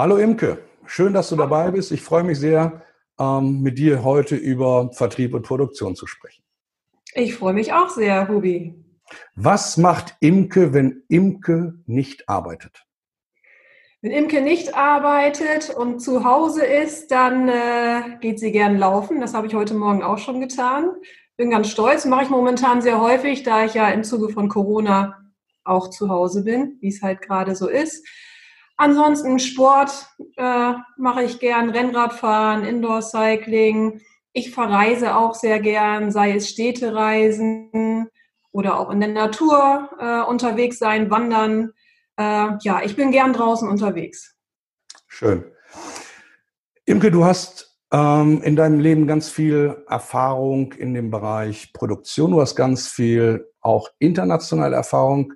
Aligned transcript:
Hallo 0.00 0.16
Imke, 0.16 0.56
schön, 0.86 1.12
dass 1.12 1.28
du 1.28 1.36
dabei 1.36 1.70
bist. 1.72 1.92
Ich 1.92 2.00
freue 2.00 2.24
mich 2.24 2.38
sehr, 2.38 2.80
ähm, 3.18 3.60
mit 3.60 3.76
dir 3.76 4.02
heute 4.02 4.34
über 4.34 4.90
Vertrieb 4.94 5.34
und 5.34 5.42
Produktion 5.42 5.94
zu 5.94 6.06
sprechen. 6.06 6.42
Ich 7.12 7.34
freue 7.34 7.52
mich 7.52 7.74
auch 7.74 7.90
sehr, 7.90 8.26
Hubi. 8.26 8.82
Was 9.34 9.76
macht 9.76 10.16
Imke, 10.20 10.72
wenn 10.72 11.02
Imke 11.08 11.74
nicht 11.84 12.30
arbeitet? 12.30 12.86
Wenn 14.00 14.12
Imke 14.12 14.40
nicht 14.40 14.74
arbeitet 14.74 15.68
und 15.68 16.00
zu 16.00 16.24
Hause 16.24 16.64
ist, 16.64 17.10
dann 17.10 17.50
äh, 17.50 18.16
geht 18.22 18.40
sie 18.40 18.52
gern 18.52 18.78
laufen. 18.78 19.20
Das 19.20 19.34
habe 19.34 19.48
ich 19.48 19.54
heute 19.54 19.74
Morgen 19.74 20.02
auch 20.02 20.16
schon 20.16 20.40
getan. 20.40 20.92
Bin 21.36 21.50
ganz 21.50 21.68
stolz, 21.68 22.06
mache 22.06 22.24
ich 22.24 22.30
momentan 22.30 22.80
sehr 22.80 23.02
häufig, 23.02 23.42
da 23.42 23.66
ich 23.66 23.74
ja 23.74 23.90
im 23.90 24.02
Zuge 24.02 24.30
von 24.30 24.48
Corona 24.48 25.30
auch 25.62 25.90
zu 25.90 26.08
Hause 26.08 26.42
bin, 26.44 26.78
wie 26.80 26.88
es 26.88 27.02
halt 27.02 27.20
gerade 27.20 27.54
so 27.54 27.68
ist. 27.68 28.02
Ansonsten 28.80 29.38
Sport 29.38 30.06
äh, 30.38 30.72
mache 30.96 31.22
ich 31.22 31.38
gern, 31.38 31.68
Rennradfahren, 31.68 32.64
Indoor-Cycling. 32.64 34.00
Ich 34.32 34.54
verreise 34.54 35.16
auch 35.16 35.34
sehr 35.34 35.60
gern, 35.60 36.10
sei 36.10 36.34
es 36.34 36.48
Städtereisen 36.48 38.08
oder 38.52 38.80
auch 38.80 38.88
in 38.88 39.00
der 39.00 39.10
Natur 39.10 39.90
äh, 40.00 40.22
unterwegs 40.22 40.78
sein, 40.78 41.10
wandern. 41.10 41.72
Äh, 42.16 42.52
ja, 42.62 42.80
ich 42.82 42.96
bin 42.96 43.10
gern 43.10 43.34
draußen 43.34 43.68
unterwegs. 43.68 44.34
Schön. 45.06 45.44
Imke, 46.86 47.10
du 47.10 47.26
hast 47.26 47.78
ähm, 47.92 48.40
in 48.40 48.56
deinem 48.56 48.80
Leben 48.80 49.06
ganz 49.06 49.28
viel 49.28 49.84
Erfahrung 49.88 50.72
in 50.72 50.94
dem 50.94 51.10
Bereich 51.10 51.74
Produktion. 51.74 52.30
Du 52.30 52.40
hast 52.40 52.56
ganz 52.56 52.88
viel 52.88 53.46
auch 53.60 53.90
internationale 53.98 54.76
Erfahrung. 54.76 55.34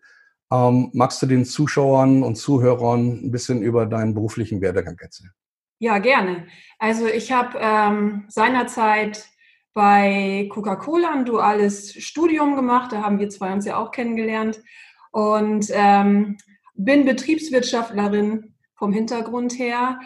Ähm, 0.53 0.91
magst 0.93 1.23
du 1.23 1.27
den 1.27 1.45
Zuschauern 1.45 2.23
und 2.23 2.37
Zuhörern 2.37 3.25
ein 3.25 3.31
bisschen 3.31 3.63
über 3.63 3.87
deinen 3.87 4.15
beruflichen 4.15 4.61
Werdegang 4.61 4.99
erzählen? 4.99 5.33
Ja, 5.79 5.99
gerne. 5.99 6.47
Also 6.79 7.07
ich 7.07 7.33
habe 7.33 7.59
ähm, 7.61 8.25
seinerzeit 8.29 9.29
bei 9.73 10.49
Coca-Cola 10.53 11.13
ein 11.13 11.25
duales 11.25 11.93
Studium 11.95 12.55
gemacht. 12.55 12.93
Da 12.93 13.03
haben 13.03 13.19
wir 13.19 13.29
zwei 13.29 13.53
uns 13.53 13.67
ja 13.67 13.77
auch 13.77 13.91
kennengelernt. 13.91 14.63
Und 15.11 15.67
ähm, 15.73 16.39
bin 16.75 17.05
Betriebswirtschaftlerin 17.05 18.55
vom 18.77 18.93
Hintergrund 18.93 19.59
her. 19.59 19.99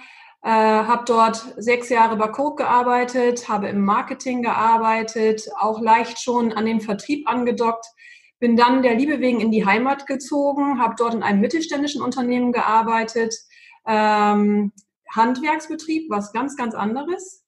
Äh, 0.42 0.50
habe 0.50 1.04
dort 1.06 1.54
sechs 1.56 1.88
Jahre 1.88 2.16
bei 2.16 2.28
Coke 2.28 2.62
gearbeitet, 2.62 3.48
habe 3.48 3.68
im 3.68 3.84
Marketing 3.84 4.42
gearbeitet, 4.42 5.48
auch 5.58 5.80
leicht 5.80 6.20
schon 6.20 6.52
an 6.52 6.64
den 6.64 6.80
Vertrieb 6.80 7.28
angedockt 7.28 7.86
bin 8.38 8.56
dann 8.56 8.82
der 8.82 8.94
Liebe 8.94 9.20
wegen 9.20 9.40
in 9.40 9.50
die 9.50 9.66
Heimat 9.66 10.06
gezogen, 10.06 10.80
habe 10.80 10.94
dort 10.96 11.14
in 11.14 11.22
einem 11.22 11.40
mittelständischen 11.40 12.02
Unternehmen 12.02 12.52
gearbeitet, 12.52 13.34
ähm, 13.86 14.72
Handwerksbetrieb, 15.14 16.10
was 16.10 16.32
ganz, 16.32 16.56
ganz 16.56 16.74
anderes. 16.74 17.44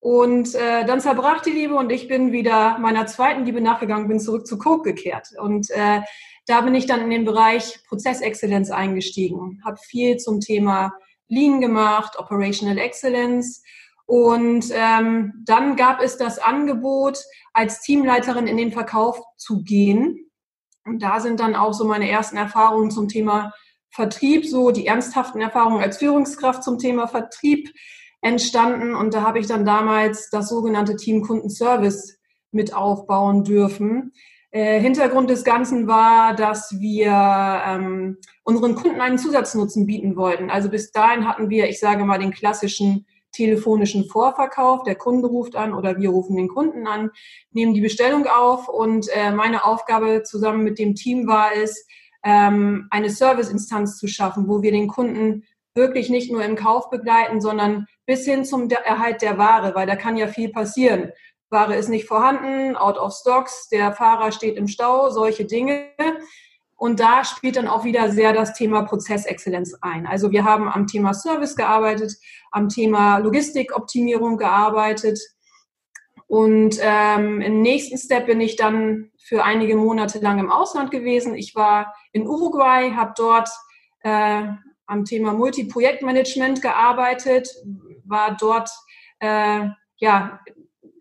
Und 0.00 0.54
äh, 0.54 0.84
dann 0.84 1.00
zerbrach 1.00 1.40
die 1.40 1.50
Liebe 1.50 1.76
und 1.76 1.90
ich 1.90 2.08
bin 2.08 2.32
wieder 2.32 2.78
meiner 2.78 3.06
zweiten 3.06 3.46
Liebe 3.46 3.60
nachgegangen, 3.60 4.08
bin 4.08 4.20
zurück 4.20 4.46
zu 4.46 4.58
Coke 4.58 4.92
gekehrt. 4.92 5.28
Und 5.38 5.70
äh, 5.70 6.02
da 6.46 6.60
bin 6.60 6.74
ich 6.74 6.86
dann 6.86 7.00
in 7.00 7.10
den 7.10 7.24
Bereich 7.24 7.80
Prozessexzellenz 7.88 8.70
eingestiegen, 8.70 9.62
habe 9.64 9.78
viel 9.78 10.18
zum 10.18 10.40
Thema 10.40 10.92
Lean 11.28 11.60
gemacht, 11.60 12.18
Operational 12.18 12.76
Excellence. 12.76 13.62
Und 14.06 14.66
ähm, 14.72 15.32
dann 15.46 15.76
gab 15.76 16.02
es 16.02 16.18
das 16.18 16.38
Angebot, 16.38 17.18
als 17.52 17.80
Teamleiterin 17.80 18.46
in 18.46 18.56
den 18.56 18.72
Verkauf 18.72 19.20
zu 19.36 19.62
gehen. 19.62 20.30
Und 20.84 21.02
da 21.02 21.20
sind 21.20 21.40
dann 21.40 21.54
auch 21.54 21.72
so 21.72 21.84
meine 21.84 22.10
ersten 22.10 22.36
Erfahrungen 22.36 22.90
zum 22.90 23.08
Thema 23.08 23.52
Vertrieb, 23.90 24.44
so 24.44 24.70
die 24.72 24.86
ernsthaften 24.86 25.40
Erfahrungen 25.40 25.80
als 25.80 25.98
Führungskraft 25.98 26.62
zum 26.62 26.78
Thema 26.78 27.06
Vertrieb 27.06 27.72
entstanden. 28.20 28.94
Und 28.94 29.14
da 29.14 29.22
habe 29.22 29.38
ich 29.38 29.46
dann 29.46 29.64
damals 29.64 30.28
das 30.30 30.48
sogenannte 30.48 30.96
Team 30.96 31.22
Kundenservice 31.22 32.18
mit 32.50 32.74
aufbauen 32.74 33.44
dürfen. 33.44 34.12
Äh, 34.50 34.80
Hintergrund 34.80 35.30
des 35.30 35.44
Ganzen 35.44 35.86
war, 35.86 36.34
dass 36.34 36.78
wir 36.78 37.10
ähm, 37.66 38.18
unseren 38.44 38.74
Kunden 38.74 39.00
einen 39.00 39.18
Zusatznutzen 39.18 39.86
bieten 39.86 40.16
wollten. 40.16 40.50
Also 40.50 40.70
bis 40.70 40.92
dahin 40.92 41.26
hatten 41.26 41.50
wir, 41.50 41.68
ich 41.68 41.80
sage 41.80 42.04
mal, 42.04 42.18
den 42.18 42.32
klassischen 42.32 43.06
telefonischen 43.34 44.06
Vorverkauf. 44.06 44.82
Der 44.84 44.94
Kunde 44.94 45.28
ruft 45.28 45.56
an 45.56 45.74
oder 45.74 45.98
wir 45.98 46.10
rufen 46.10 46.36
den 46.36 46.48
Kunden 46.48 46.86
an, 46.86 47.10
nehmen 47.52 47.74
die 47.74 47.80
Bestellung 47.80 48.26
auf 48.26 48.68
und 48.68 49.08
äh, 49.14 49.30
meine 49.32 49.64
Aufgabe 49.64 50.22
zusammen 50.22 50.64
mit 50.64 50.78
dem 50.78 50.94
Team 50.94 51.26
war 51.26 51.50
es, 51.54 51.86
ähm, 52.24 52.88
eine 52.90 53.10
Serviceinstanz 53.10 53.98
zu 53.98 54.08
schaffen, 54.08 54.48
wo 54.48 54.62
wir 54.62 54.72
den 54.72 54.88
Kunden 54.88 55.44
wirklich 55.74 56.08
nicht 56.08 56.32
nur 56.32 56.44
im 56.44 56.56
Kauf 56.56 56.88
begleiten, 56.88 57.40
sondern 57.40 57.86
bis 58.06 58.24
hin 58.24 58.44
zum 58.44 58.70
Erhalt 58.70 59.22
der 59.22 59.38
Ware, 59.38 59.74
weil 59.74 59.86
da 59.86 59.96
kann 59.96 60.16
ja 60.16 60.28
viel 60.28 60.50
passieren. 60.50 61.12
Ware 61.50 61.76
ist 61.76 61.88
nicht 61.88 62.06
vorhanden, 62.06 62.76
out 62.76 62.98
of 62.98 63.12
stocks, 63.12 63.68
der 63.68 63.92
Fahrer 63.92 64.32
steht 64.32 64.56
im 64.56 64.68
Stau, 64.68 65.10
solche 65.10 65.44
Dinge. 65.44 65.90
Und 66.84 67.00
da 67.00 67.24
spielt 67.24 67.56
dann 67.56 67.66
auch 67.66 67.84
wieder 67.84 68.10
sehr 68.10 68.34
das 68.34 68.52
Thema 68.52 68.82
Prozessexzellenz 68.82 69.74
ein. 69.80 70.06
Also 70.06 70.32
wir 70.32 70.44
haben 70.44 70.68
am 70.68 70.86
Thema 70.86 71.14
Service 71.14 71.56
gearbeitet, 71.56 72.12
am 72.50 72.68
Thema 72.68 73.16
Logistikoptimierung 73.16 74.36
gearbeitet. 74.36 75.18
Und 76.26 76.78
ähm, 76.82 77.40
im 77.40 77.62
nächsten 77.62 77.96
Step 77.96 78.26
bin 78.26 78.38
ich 78.42 78.56
dann 78.56 79.10
für 79.16 79.44
einige 79.44 79.76
Monate 79.76 80.18
lang 80.18 80.38
im 80.38 80.52
Ausland 80.52 80.90
gewesen. 80.90 81.34
Ich 81.34 81.54
war 81.54 81.94
in 82.12 82.26
Uruguay, 82.28 82.90
habe 82.90 83.14
dort 83.16 83.48
äh, 84.00 84.42
am 84.84 85.06
Thema 85.06 85.32
Multiprojektmanagement 85.32 86.60
gearbeitet, 86.60 87.48
war 88.04 88.36
dort 88.38 88.68
äh, 89.20 89.68
ja 89.96 90.38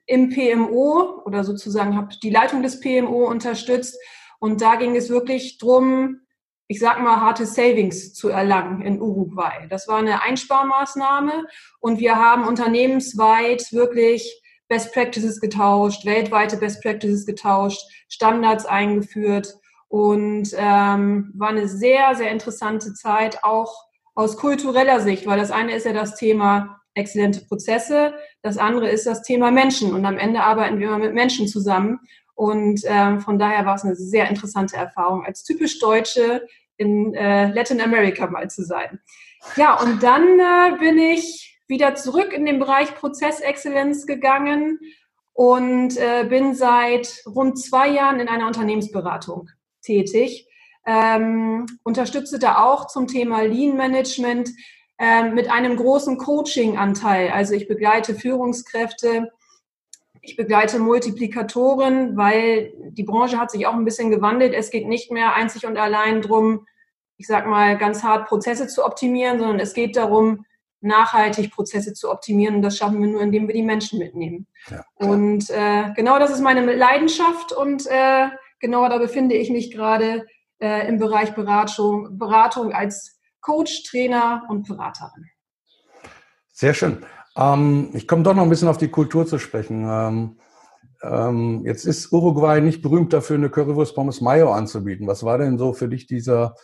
im 0.06 0.30
PMO 0.30 1.24
oder 1.26 1.44
sozusagen 1.44 1.98
habe 1.98 2.16
die 2.24 2.30
Leitung 2.30 2.64
des 2.64 2.80
PMO 2.80 3.28
unterstützt 3.28 3.98
und 4.44 4.60
da 4.60 4.76
ging 4.76 4.98
es 4.98 5.10
wirklich 5.10 5.58
drum, 5.58 6.20
ich 6.68 6.78
sag 6.78 7.02
mal, 7.02 7.22
harte 7.22 7.46
Savings 7.46 8.14
zu 8.14 8.28
erlangen 8.28 8.82
in 8.82 9.02
Uruguay. 9.02 9.68
Das 9.70 9.88
war 9.88 10.00
eine 10.00 10.22
Einsparmaßnahme. 10.22 11.46
Und 11.80 12.02
wir 12.02 12.18
haben 12.18 12.46
unternehmensweit 12.46 13.72
wirklich 13.72 14.44
Best 14.68 14.94
Practices 14.94 15.40
getauscht, 15.40 16.04
weltweite 16.06 16.58
Best 16.58 16.84
Practices 16.84 17.26
getauscht, 17.26 17.80
Standards 18.10 18.66
eingeführt. 18.66 19.56
Und 19.88 20.50
ähm, 20.58 21.32
war 21.36 21.48
eine 21.48 21.70
sehr, 21.70 22.14
sehr 22.16 22.30
interessante 22.30 22.94
Zeit, 22.94 23.46
auch 23.46 23.74
aus 24.14 24.36
kultureller 24.36 25.00
Sicht, 25.00 25.26
weil 25.26 25.40
das 25.40 25.52
eine 25.52 25.74
ist 25.74 25.86
ja 25.86 25.94
das 25.94 26.16
Thema 26.16 26.82
exzellente 26.96 27.46
Prozesse, 27.46 28.14
das 28.42 28.58
andere 28.58 28.90
ist 28.90 29.08
das 29.08 29.22
Thema 29.22 29.52
Menschen. 29.52 29.94
Und 29.94 30.06
am 30.06 30.18
Ende 30.18 30.42
arbeiten 30.42 30.80
wir 30.80 30.88
immer 30.88 31.00
mit 31.00 31.14
Menschen 31.14 31.48
zusammen 31.48 32.02
und 32.36 32.82
ähm, 32.86 33.22
von 33.22 33.38
daher 33.38 33.66
war 33.66 33.76
es 33.76 33.84
eine 33.84 33.96
sehr 33.96 34.30
interessante 34.30 34.76
Erfahrung, 34.76 35.26
als 35.26 35.44
typisch 35.44 35.80
Deutsche 35.80 36.48
in 36.78 37.14
äh, 37.14 37.52
Latin 37.52 37.82
America 37.82 38.28
mal 38.28 38.50
zu 38.50 38.64
sein. 38.64 39.00
Ja, 39.56 39.80
und 39.80 40.02
dann 40.02 40.40
äh, 40.40 40.78
bin 40.78 40.98
ich 40.98 41.60
wieder 41.68 41.96
zurück 41.96 42.34
in 42.34 42.46
den 42.46 42.60
Bereich 42.60 42.96
Prozessexzellenz 42.96 44.06
gegangen 44.06 44.80
und 45.34 45.98
äh, 45.98 46.26
bin 46.28 46.54
seit 46.54 47.24
rund 47.26 47.60
zwei 47.60 47.90
Jahren 47.90 48.20
in 48.20 48.28
einer 48.28 48.48
Unternehmensberatung 48.48 49.50
tätig. 49.82 50.48
Ähm, 50.86 51.66
unterstütze 51.84 52.40
da 52.40 52.64
auch 52.64 52.88
zum 52.88 53.08
Thema 53.08 53.42
Lean 53.42 53.78
Management 53.78 54.50
ähm, 55.00 55.34
mit 55.34 55.50
einem 55.50 55.76
großen 55.78 56.18
Coaching-Anteil. 56.18 57.30
Also 57.30 57.54
ich 57.54 57.68
begleite 57.68 58.16
Führungskräfte 58.16 59.32
ich 60.24 60.38
begleite 60.38 60.80
Multiplikatoren, 60.80 62.16
weil 62.16 62.72
die 62.92 63.04
Branche 63.04 63.38
hat 63.38 63.52
sich 63.52 63.68
auch 63.68 63.74
ein 63.74 63.84
bisschen 63.84 64.10
gewandelt. 64.10 64.54
Es 64.54 64.72
geht 64.72 64.88
nicht 64.88 65.12
mehr 65.12 65.36
einzig 65.36 65.66
und 65.66 65.78
allein 65.78 66.22
darum, 66.22 66.66
ich 67.18 67.28
sag 67.28 67.46
mal, 67.46 67.78
ganz 67.78 68.04
hart 68.04 68.30
Prozesse 68.30 68.68
zu 68.68 68.86
optimieren, 68.86 69.38
sondern 69.38 69.60
es 69.60 69.74
geht 69.74 69.98
darum, 69.98 70.46
nachhaltig 70.80 71.52
Prozesse 71.52 71.94
zu 71.94 72.10
optimieren. 72.10 72.56
Und 72.56 72.62
das 72.62 72.78
schaffen 72.78 73.02
wir 73.02 73.10
nur, 73.10 73.22
indem 73.22 73.48
wir 73.48 73.54
die 73.54 73.64
Menschen 73.64 74.00
mitnehmen. 74.00 74.48
Ja, 74.70 74.86
und 74.96 75.50
äh, 75.50 75.92
genau 75.94 76.18
das 76.20 76.32
ist 76.32 76.40
meine 76.40 76.74
Leidenschaft 76.74 77.52
und 77.52 77.86
äh, 77.88 78.30
genau 78.60 78.88
da 78.88 79.00
befinde 79.00 79.36
ich 79.36 79.50
mich 79.50 79.72
gerade 79.72 80.26
äh, 80.60 80.88
im 80.88 81.00
Bereich 81.00 81.36
Beratung, 81.36 82.18
Beratung 82.18 82.72
als 82.72 83.20
Coach, 83.42 83.84
Trainer 83.84 84.46
und 84.48 84.70
Beraterin. 84.70 85.30
Sehr 86.54 86.74
schön. 86.74 87.06
Ähm, 87.38 87.90
ich 87.94 88.08
komme 88.08 88.24
doch 88.24 88.34
noch 88.34 88.44
ein 88.44 88.50
bisschen 88.50 88.68
auf 88.68 88.78
die 88.78 88.90
Kultur 88.90 89.26
zu 89.26 89.40
sprechen. 89.40 89.86
Ähm, 89.90 90.38
ähm, 91.02 91.64
jetzt 91.66 91.86
ist 91.86 92.12
Uruguay 92.12 92.62
nicht 92.62 92.82
berühmt 92.82 93.12
dafür, 93.14 93.36
eine 93.36 93.50
Currywurst 93.50 93.96
Pommes 93.96 94.22
Mayo 94.22 94.52
anzubieten. 94.52 95.08
Was 95.08 95.24
war 95.24 95.38
denn 95.38 95.58
so 95.58 95.74
für 95.74 95.90
dich 95.90 96.08
dieser 96.08 96.56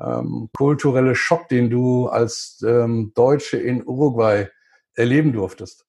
ähm, 0.00 0.48
kulturelle 0.56 1.14
Schock, 1.14 1.48
den 1.48 1.70
du 1.70 2.06
als 2.06 2.62
ähm, 2.66 3.12
Deutsche 3.14 3.56
in 3.56 3.86
Uruguay 3.86 4.46
erleben 4.94 5.32
durftest? 5.32 5.84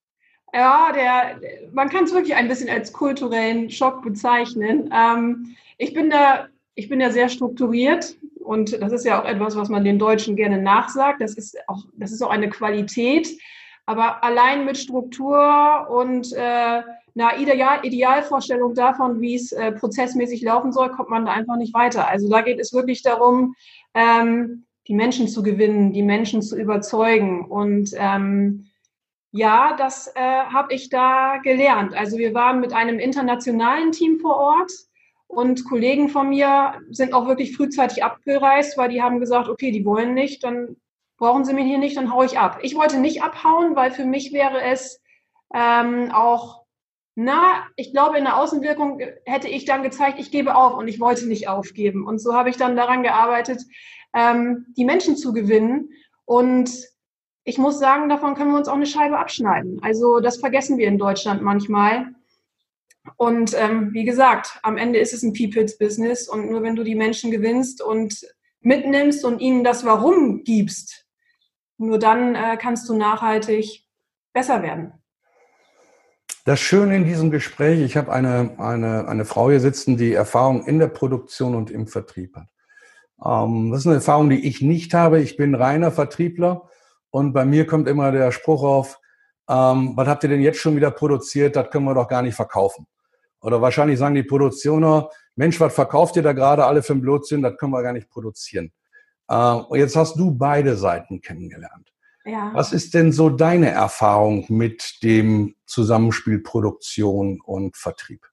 Ja, 0.51 0.91
der, 0.91 1.39
man 1.71 1.89
kann 1.89 2.05
es 2.05 2.13
wirklich 2.13 2.35
ein 2.35 2.47
bisschen 2.47 2.69
als 2.69 2.91
kulturellen 2.91 3.69
Schock 3.69 4.01
bezeichnen. 4.01 4.89
Ähm, 4.91 5.55
ich 5.77 5.93
bin 5.93 6.09
da 6.09 6.47
ich 6.79 6.87
bin 6.87 7.01
ja 7.01 7.11
sehr 7.11 7.27
strukturiert 7.27 8.15
und 8.39 8.81
das 8.81 8.93
ist 8.93 9.05
ja 9.05 9.21
auch 9.21 9.25
etwas, 9.25 9.57
was 9.57 9.67
man 9.67 9.83
den 9.83 9.99
Deutschen 9.99 10.37
gerne 10.37 10.61
nachsagt. 10.61 11.19
Das 11.19 11.33
ist 11.35 11.57
auch, 11.67 11.83
das 11.93 12.13
ist 12.13 12.21
auch 12.21 12.29
eine 12.29 12.49
Qualität. 12.49 13.27
Aber 13.89 14.23
allein 14.23 14.65
mit 14.65 14.77
Struktur 14.77 15.87
und 15.89 16.31
äh, 16.33 16.37
einer 16.37 17.39
Ideal 17.39 17.79
Idealvorstellung 17.81 18.75
davon, 18.75 19.19
wie 19.19 19.33
es 19.33 19.51
äh, 19.51 19.71
prozessmäßig 19.71 20.43
laufen 20.43 20.71
soll, 20.71 20.91
kommt 20.91 21.09
man 21.09 21.25
da 21.25 21.31
einfach 21.31 21.57
nicht 21.57 21.73
weiter. 21.73 22.07
Also 22.07 22.29
da 22.29 22.41
geht 22.41 22.59
es 22.59 22.71
wirklich 22.71 23.01
darum, 23.01 23.55
ähm, 23.95 24.65
die 24.87 24.93
Menschen 24.93 25.27
zu 25.27 25.41
gewinnen, 25.41 25.91
die 25.91 26.03
Menschen 26.03 26.43
zu 26.43 26.55
überzeugen. 26.55 27.45
Und 27.45 27.89
ähm, 27.95 28.67
ja, 29.31 29.75
das 29.75 30.13
äh, 30.13 30.19
habe 30.21 30.71
ich 30.71 30.89
da 30.89 31.37
gelernt. 31.37 31.95
Also 31.95 32.19
wir 32.19 32.35
waren 32.35 32.59
mit 32.59 32.73
einem 32.73 32.99
internationalen 32.99 33.91
Team 33.91 34.19
vor 34.19 34.37
Ort 34.37 34.71
und 35.25 35.65
Kollegen 35.65 36.09
von 36.09 36.29
mir 36.29 36.75
sind 36.91 37.15
auch 37.15 37.27
wirklich 37.27 37.57
frühzeitig 37.57 38.03
abgereist, 38.03 38.77
weil 38.77 38.89
die 38.89 39.01
haben 39.01 39.19
gesagt, 39.19 39.49
okay, 39.49 39.71
die 39.71 39.83
wollen 39.83 40.13
nicht, 40.13 40.43
dann 40.43 40.75
brauchen 41.19 41.45
sie 41.45 41.53
mich 41.53 41.65
hier 41.65 41.77
nicht, 41.77 41.97
dann 41.97 42.13
haue 42.13 42.25
ich 42.25 42.39
ab. 42.39 42.59
Ich 42.61 42.75
wollte 42.75 42.99
nicht 42.99 43.21
abhauen, 43.21 43.75
weil 43.75 43.91
für 43.91 44.05
mich 44.05 44.33
wäre 44.33 44.61
es 44.61 45.01
ähm, 45.53 46.11
auch, 46.11 46.63
na, 47.15 47.65
ich 47.75 47.91
glaube, 47.91 48.17
in 48.17 48.23
der 48.23 48.37
Außenwirkung 48.37 49.01
hätte 49.25 49.49
ich 49.49 49.65
dann 49.65 49.83
gezeigt, 49.83 50.19
ich 50.19 50.31
gebe 50.31 50.55
auf 50.55 50.77
und 50.77 50.87
ich 50.87 50.99
wollte 50.99 51.27
nicht 51.27 51.47
aufgeben. 51.47 52.07
Und 52.07 52.19
so 52.19 52.33
habe 52.33 52.49
ich 52.49 52.57
dann 52.57 52.77
daran 52.77 53.03
gearbeitet, 53.03 53.61
ähm, 54.13 54.67
die 54.77 54.85
Menschen 54.85 55.17
zu 55.17 55.33
gewinnen. 55.33 55.89
Und 56.25 56.71
ich 57.43 57.57
muss 57.57 57.79
sagen, 57.79 58.09
davon 58.09 58.35
können 58.35 58.51
wir 58.51 58.57
uns 58.57 58.69
auch 58.69 58.75
eine 58.75 58.85
Scheibe 58.85 59.19
abschneiden. 59.19 59.79
Also 59.81 60.19
das 60.19 60.37
vergessen 60.37 60.77
wir 60.77 60.87
in 60.87 60.97
Deutschland 60.97 61.41
manchmal. 61.41 62.07
Und 63.17 63.53
ähm, 63.57 63.93
wie 63.93 64.05
gesagt, 64.05 64.59
am 64.63 64.77
Ende 64.77 64.99
ist 64.99 65.13
es 65.13 65.23
ein 65.23 65.33
People's 65.33 65.77
Business 65.77 66.29
und 66.29 66.49
nur 66.49 66.61
wenn 66.63 66.75
du 66.75 66.83
die 66.83 66.95
Menschen 66.95 67.31
gewinnst 67.31 67.81
und 67.81 68.25
mitnimmst 68.61 69.25
und 69.25 69.39
ihnen 69.39 69.63
das 69.63 69.85
Warum 69.85 70.43
gibst, 70.43 71.08
nur 71.79 71.97
dann 71.97 72.35
äh, 72.35 72.57
kannst 72.57 72.87
du 72.89 72.95
nachhaltig 72.95 73.85
besser 74.33 74.61
werden. 74.61 74.93
Das 76.45 76.59
Schöne 76.59 76.95
in 76.95 77.05
diesem 77.05 77.31
Gespräch, 77.31 77.79
ich 77.81 77.97
habe 77.97 78.11
eine, 78.11 78.55
eine, 78.57 79.07
eine 79.07 79.25
Frau 79.25 79.49
hier 79.49 79.59
sitzen, 79.59 79.97
die 79.97 80.13
Erfahrung 80.13 80.65
in 80.65 80.79
der 80.79 80.87
Produktion 80.87 81.55
und 81.55 81.71
im 81.71 81.87
Vertrieb 81.87 82.35
hat. 82.35 82.47
Ähm, 83.23 83.71
das 83.71 83.81
ist 83.81 83.87
eine 83.87 83.95
Erfahrung, 83.95 84.29
die 84.29 84.47
ich 84.47 84.61
nicht 84.61 84.93
habe. 84.93 85.19
Ich 85.21 85.37
bin 85.37 85.55
reiner 85.55 85.91
Vertriebler 85.91 86.69
und 87.11 87.33
bei 87.33 87.45
mir 87.45 87.65
kommt 87.65 87.87
immer 87.87 88.11
der 88.11 88.31
Spruch 88.31 88.63
auf, 88.63 88.99
ähm, 89.49 89.93
was 89.95 90.07
habt 90.07 90.23
ihr 90.23 90.29
denn 90.29 90.41
jetzt 90.41 90.59
schon 90.59 90.75
wieder 90.75 90.91
produziert? 90.91 91.55
Das 91.55 91.69
können 91.69 91.85
wir 91.85 91.95
doch 91.95 92.07
gar 92.07 92.21
nicht 92.21 92.35
verkaufen. 92.35 92.87
Oder 93.41 93.61
wahrscheinlich 93.61 93.97
sagen 93.97 94.15
die 94.15 94.23
Produktioner, 94.23 95.09
Mensch, 95.35 95.59
was 95.59 95.73
verkauft 95.73 96.17
ihr 96.17 96.23
da 96.23 96.33
gerade 96.33 96.65
alle 96.65 96.83
für 96.83 96.93
ein 96.93 97.01
Blödsinn? 97.01 97.41
Das 97.41 97.57
können 97.57 97.71
wir 97.71 97.81
gar 97.81 97.93
nicht 97.93 98.09
produzieren. 98.09 98.71
Äh, 99.29 99.35
und 99.35 99.79
jetzt 99.79 99.95
hast 99.95 100.15
du 100.15 100.31
beide 100.31 100.75
Seiten 100.75 101.21
kennengelernt. 101.21 101.93
Ja. 102.25 102.51
Was 102.53 102.73
ist 102.73 102.93
denn 102.93 103.11
so 103.11 103.29
deine 103.29 103.69
Erfahrung 103.69 104.45
mit 104.49 105.01
dem 105.03 105.55
Zusammenspiel 105.65 106.39
Produktion 106.39 107.39
und 107.41 107.77
Vertrieb? 107.77 108.25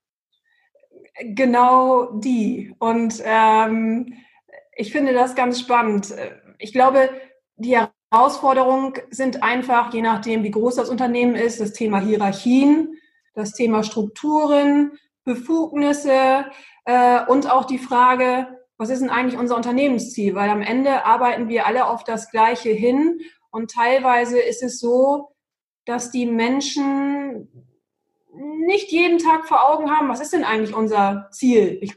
Genau 1.20 2.18
die. 2.18 2.74
Und 2.78 3.22
ähm, 3.24 4.14
ich 4.74 4.92
finde 4.92 5.14
das 5.14 5.34
ganz 5.34 5.60
spannend. 5.60 6.14
Ich 6.58 6.72
glaube, 6.72 7.08
die 7.56 7.78
Herausforderungen 8.10 8.94
sind 9.10 9.42
einfach, 9.42 9.94
je 9.94 10.02
nachdem, 10.02 10.42
wie 10.42 10.50
groß 10.50 10.76
das 10.76 10.90
Unternehmen 10.90 11.34
ist, 11.34 11.60
das 11.60 11.72
Thema 11.72 12.00
Hierarchien, 12.00 12.98
das 13.34 13.52
Thema 13.52 13.82
Strukturen, 13.82 14.92
Befugnisse 15.24 16.46
äh, 16.84 17.24
und 17.26 17.50
auch 17.50 17.64
die 17.64 17.78
Frage, 17.78 18.55
was 18.78 18.90
ist 18.90 19.00
denn 19.00 19.10
eigentlich 19.10 19.38
unser 19.38 19.56
Unternehmensziel? 19.56 20.34
Weil 20.34 20.50
am 20.50 20.62
Ende 20.62 21.04
arbeiten 21.04 21.48
wir 21.48 21.66
alle 21.66 21.86
auf 21.86 22.04
das 22.04 22.30
Gleiche 22.30 22.70
hin 22.70 23.20
und 23.50 23.70
teilweise 23.70 24.38
ist 24.38 24.62
es 24.62 24.78
so, 24.78 25.30
dass 25.84 26.10
die 26.10 26.26
Menschen 26.26 27.48
nicht 28.66 28.90
jeden 28.90 29.18
Tag 29.18 29.46
vor 29.46 29.70
Augen 29.70 29.90
haben, 29.90 30.08
was 30.08 30.20
ist 30.20 30.32
denn 30.32 30.44
eigentlich 30.44 30.74
unser 30.74 31.28
Ziel? 31.32 31.78
Ich 31.80 31.96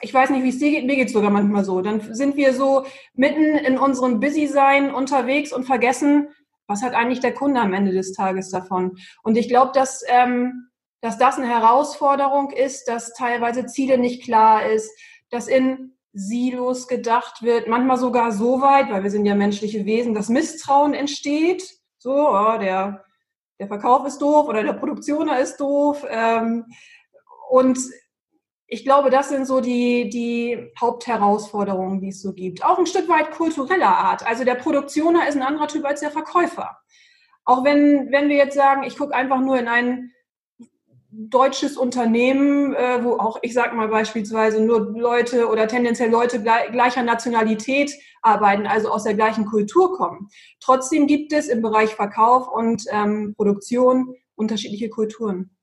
ich 0.00 0.12
weiß 0.12 0.30
nicht, 0.30 0.42
wie 0.42 0.50
es 0.50 0.58
dir 0.58 0.70
geht, 0.70 0.86
mir 0.86 0.96
geht 0.96 1.08
es 1.08 1.12
sogar 1.12 1.30
manchmal 1.30 1.64
so. 1.64 1.80
Dann 1.80 2.14
sind 2.14 2.36
wir 2.36 2.52
so 2.52 2.84
mitten 3.14 3.54
in 3.56 3.78
unserem 3.78 4.20
Busy-Sein 4.20 4.94
unterwegs 4.94 5.52
und 5.52 5.64
vergessen, 5.64 6.28
was 6.66 6.82
hat 6.82 6.94
eigentlich 6.94 7.20
der 7.20 7.32
Kunde 7.32 7.60
am 7.60 7.72
Ende 7.72 7.92
des 7.92 8.12
Tages 8.12 8.50
davon. 8.50 8.98
Und 9.22 9.36
ich 9.38 9.48
glaube, 9.48 9.72
dass, 9.72 10.04
ähm, 10.08 10.68
dass 11.00 11.18
das 11.18 11.38
eine 11.38 11.48
Herausforderung 11.48 12.50
ist, 12.50 12.88
dass 12.88 13.14
teilweise 13.14 13.66
Ziele 13.66 13.98
nicht 13.98 14.22
klar 14.22 14.66
ist, 14.66 14.90
dass 15.30 15.48
in 15.48 15.95
Silos 16.18 16.88
gedacht 16.88 17.42
wird, 17.42 17.68
manchmal 17.68 17.98
sogar 17.98 18.32
so 18.32 18.62
weit, 18.62 18.90
weil 18.90 19.02
wir 19.02 19.10
sind 19.10 19.26
ja 19.26 19.34
menschliche 19.34 19.84
Wesen, 19.84 20.14
dass 20.14 20.30
Misstrauen 20.30 20.94
entsteht. 20.94 21.62
So, 21.98 22.30
oh, 22.30 22.56
der, 22.58 23.04
der 23.60 23.66
Verkauf 23.66 24.06
ist 24.06 24.22
doof 24.22 24.48
oder 24.48 24.62
der 24.62 24.72
Produktioner 24.72 25.38
ist 25.38 25.58
doof. 25.58 26.06
Ähm, 26.08 26.64
und 27.50 27.78
ich 28.66 28.82
glaube, 28.82 29.10
das 29.10 29.28
sind 29.28 29.46
so 29.46 29.60
die, 29.60 30.08
die 30.08 30.72
Hauptherausforderungen, 30.80 32.00
die 32.00 32.08
es 32.08 32.22
so 32.22 32.32
gibt. 32.32 32.64
Auch 32.64 32.78
ein 32.78 32.86
Stück 32.86 33.10
weit 33.10 33.30
kultureller 33.32 33.98
Art. 33.98 34.26
Also 34.26 34.44
der 34.44 34.54
Produktioner 34.54 35.28
ist 35.28 35.36
ein 35.36 35.42
anderer 35.42 35.68
Typ 35.68 35.84
als 35.84 36.00
der 36.00 36.10
Verkäufer. 36.10 36.78
Auch 37.44 37.62
wenn, 37.62 38.10
wenn 38.10 38.30
wir 38.30 38.36
jetzt 38.36 38.56
sagen, 38.56 38.84
ich 38.84 38.96
gucke 38.96 39.14
einfach 39.14 39.40
nur 39.40 39.58
in 39.58 39.68
ein 39.68 40.12
deutsches 41.18 41.76
Unternehmen, 41.76 42.74
äh, 42.74 43.02
wo 43.02 43.14
auch, 43.14 43.38
ich 43.42 43.54
sage 43.54 43.74
mal 43.74 43.88
beispielsweise, 43.88 44.60
nur 44.60 44.92
Leute 44.98 45.48
oder 45.48 45.66
tendenziell 45.66 46.10
Leute 46.10 46.42
gleicher 46.42 47.02
Nationalität 47.02 47.92
arbeiten, 48.22 48.66
also 48.66 48.90
aus 48.90 49.04
der 49.04 49.14
gleichen 49.14 49.46
Kultur 49.46 49.96
kommen. 49.96 50.28
Trotzdem 50.60 51.06
gibt 51.06 51.32
es 51.32 51.48
im 51.48 51.62
Bereich 51.62 51.94
Verkauf 51.94 52.48
und 52.48 52.84
ähm, 52.90 53.34
Produktion 53.36 54.14
unterschiedliche 54.34 54.90
Kulturen. 54.90 55.56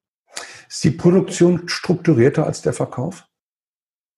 Ist 0.67 0.83
die 0.83 0.91
Produktion 0.91 1.67
strukturierter 1.67 2.45
als 2.45 2.61
der 2.61 2.73
Verkauf? 2.73 3.25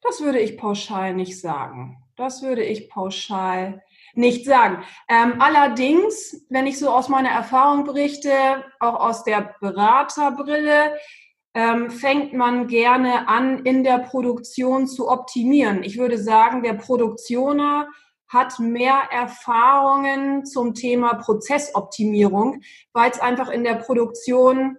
Das 0.02 0.22
würde 0.22 0.40
ich 0.40 0.58
pauschal 0.58 1.14
nicht 1.14 1.40
sagen. 1.40 1.98
Das 2.16 2.42
würde 2.42 2.64
ich 2.64 2.90
pauschal 2.90 3.82
nicht 4.14 4.46
sagen. 4.46 4.84
Ähm, 5.10 5.36
allerdings, 5.40 6.46
wenn 6.50 6.68
ich 6.68 6.80
so 6.80 6.90
aus 6.90 7.10
meiner 7.10 7.30
Erfahrung 7.30 7.84
berichte, 7.84 8.32
auch 8.80 8.96
aus 8.96 9.24
der 9.24 9.56
Beraterbrille, 9.60 10.94
ähm, 11.56 11.90
fängt 11.90 12.34
man 12.34 12.68
gerne 12.68 13.28
an, 13.28 13.66
in 13.66 13.84
der 13.84 14.00
Produktion 14.00 14.86
zu 14.86 15.10
optimieren. 15.10 15.82
Ich 15.82 15.98
würde 15.98 16.20
sagen, 16.20 16.62
der 16.62 16.74
Produktioner 16.74 17.88
hat 18.28 18.60
mehr 18.60 19.02
Erfahrungen 19.12 20.46
zum 20.46 20.74
Thema 20.76 21.16
Prozessoptimierung, 21.16 22.62
weil 22.94 23.10
es 23.10 23.20
einfach 23.20 23.50
in 23.50 23.64
der 23.64 23.76
Produktion 23.76 24.78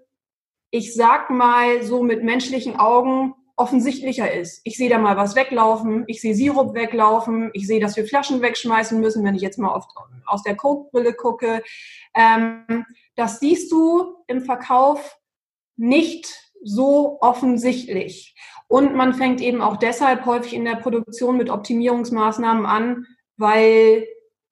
ich 0.71 0.95
sag 0.95 1.30
mal 1.30 1.83
so 1.83 2.02
mit 2.02 2.23
menschlichen 2.23 2.76
Augen 2.76 3.35
offensichtlicher 3.56 4.30
ist. 4.30 4.61
Ich 4.64 4.76
sehe 4.76 4.90
da 4.90 4.99
mal 4.99 5.16
was 5.16 5.35
weglaufen, 5.35 6.04
ich 6.09 6.21
sehe 6.21 6.35
Sirup 6.35 6.75
weglaufen, 6.75 7.50
ich 7.54 7.66
sehe, 7.66 7.80
dass 7.80 7.97
wir 7.97 8.04
Flaschen 8.04 8.42
wegschmeißen 8.42 9.00
müssen, 9.00 9.25
wenn 9.25 9.35
ich 9.35 9.40
jetzt 9.40 9.59
mal 9.59 9.75
oft 9.75 9.90
aus 10.26 10.42
der 10.42 10.56
Coke-Brille 10.56 11.14
gucke. 11.14 11.62
Ähm, 12.14 12.85
das 13.14 13.40
siehst 13.40 13.73
du 13.73 14.16
im 14.26 14.42
Verkauf 14.42 15.18
nicht 15.76 16.46
so 16.63 17.19
offensichtlich. 17.21 18.35
Und 18.69 18.95
man 18.95 19.15
fängt 19.15 19.41
eben 19.41 19.61
auch 19.61 19.77
deshalb 19.77 20.27
häufig 20.27 20.55
in 20.55 20.65
der 20.65 20.77
Produktion 20.77 21.37
mit 21.37 21.51
Optimierungsmaßnahmen 21.51 22.67
an, 22.67 23.07
weil 23.37 24.07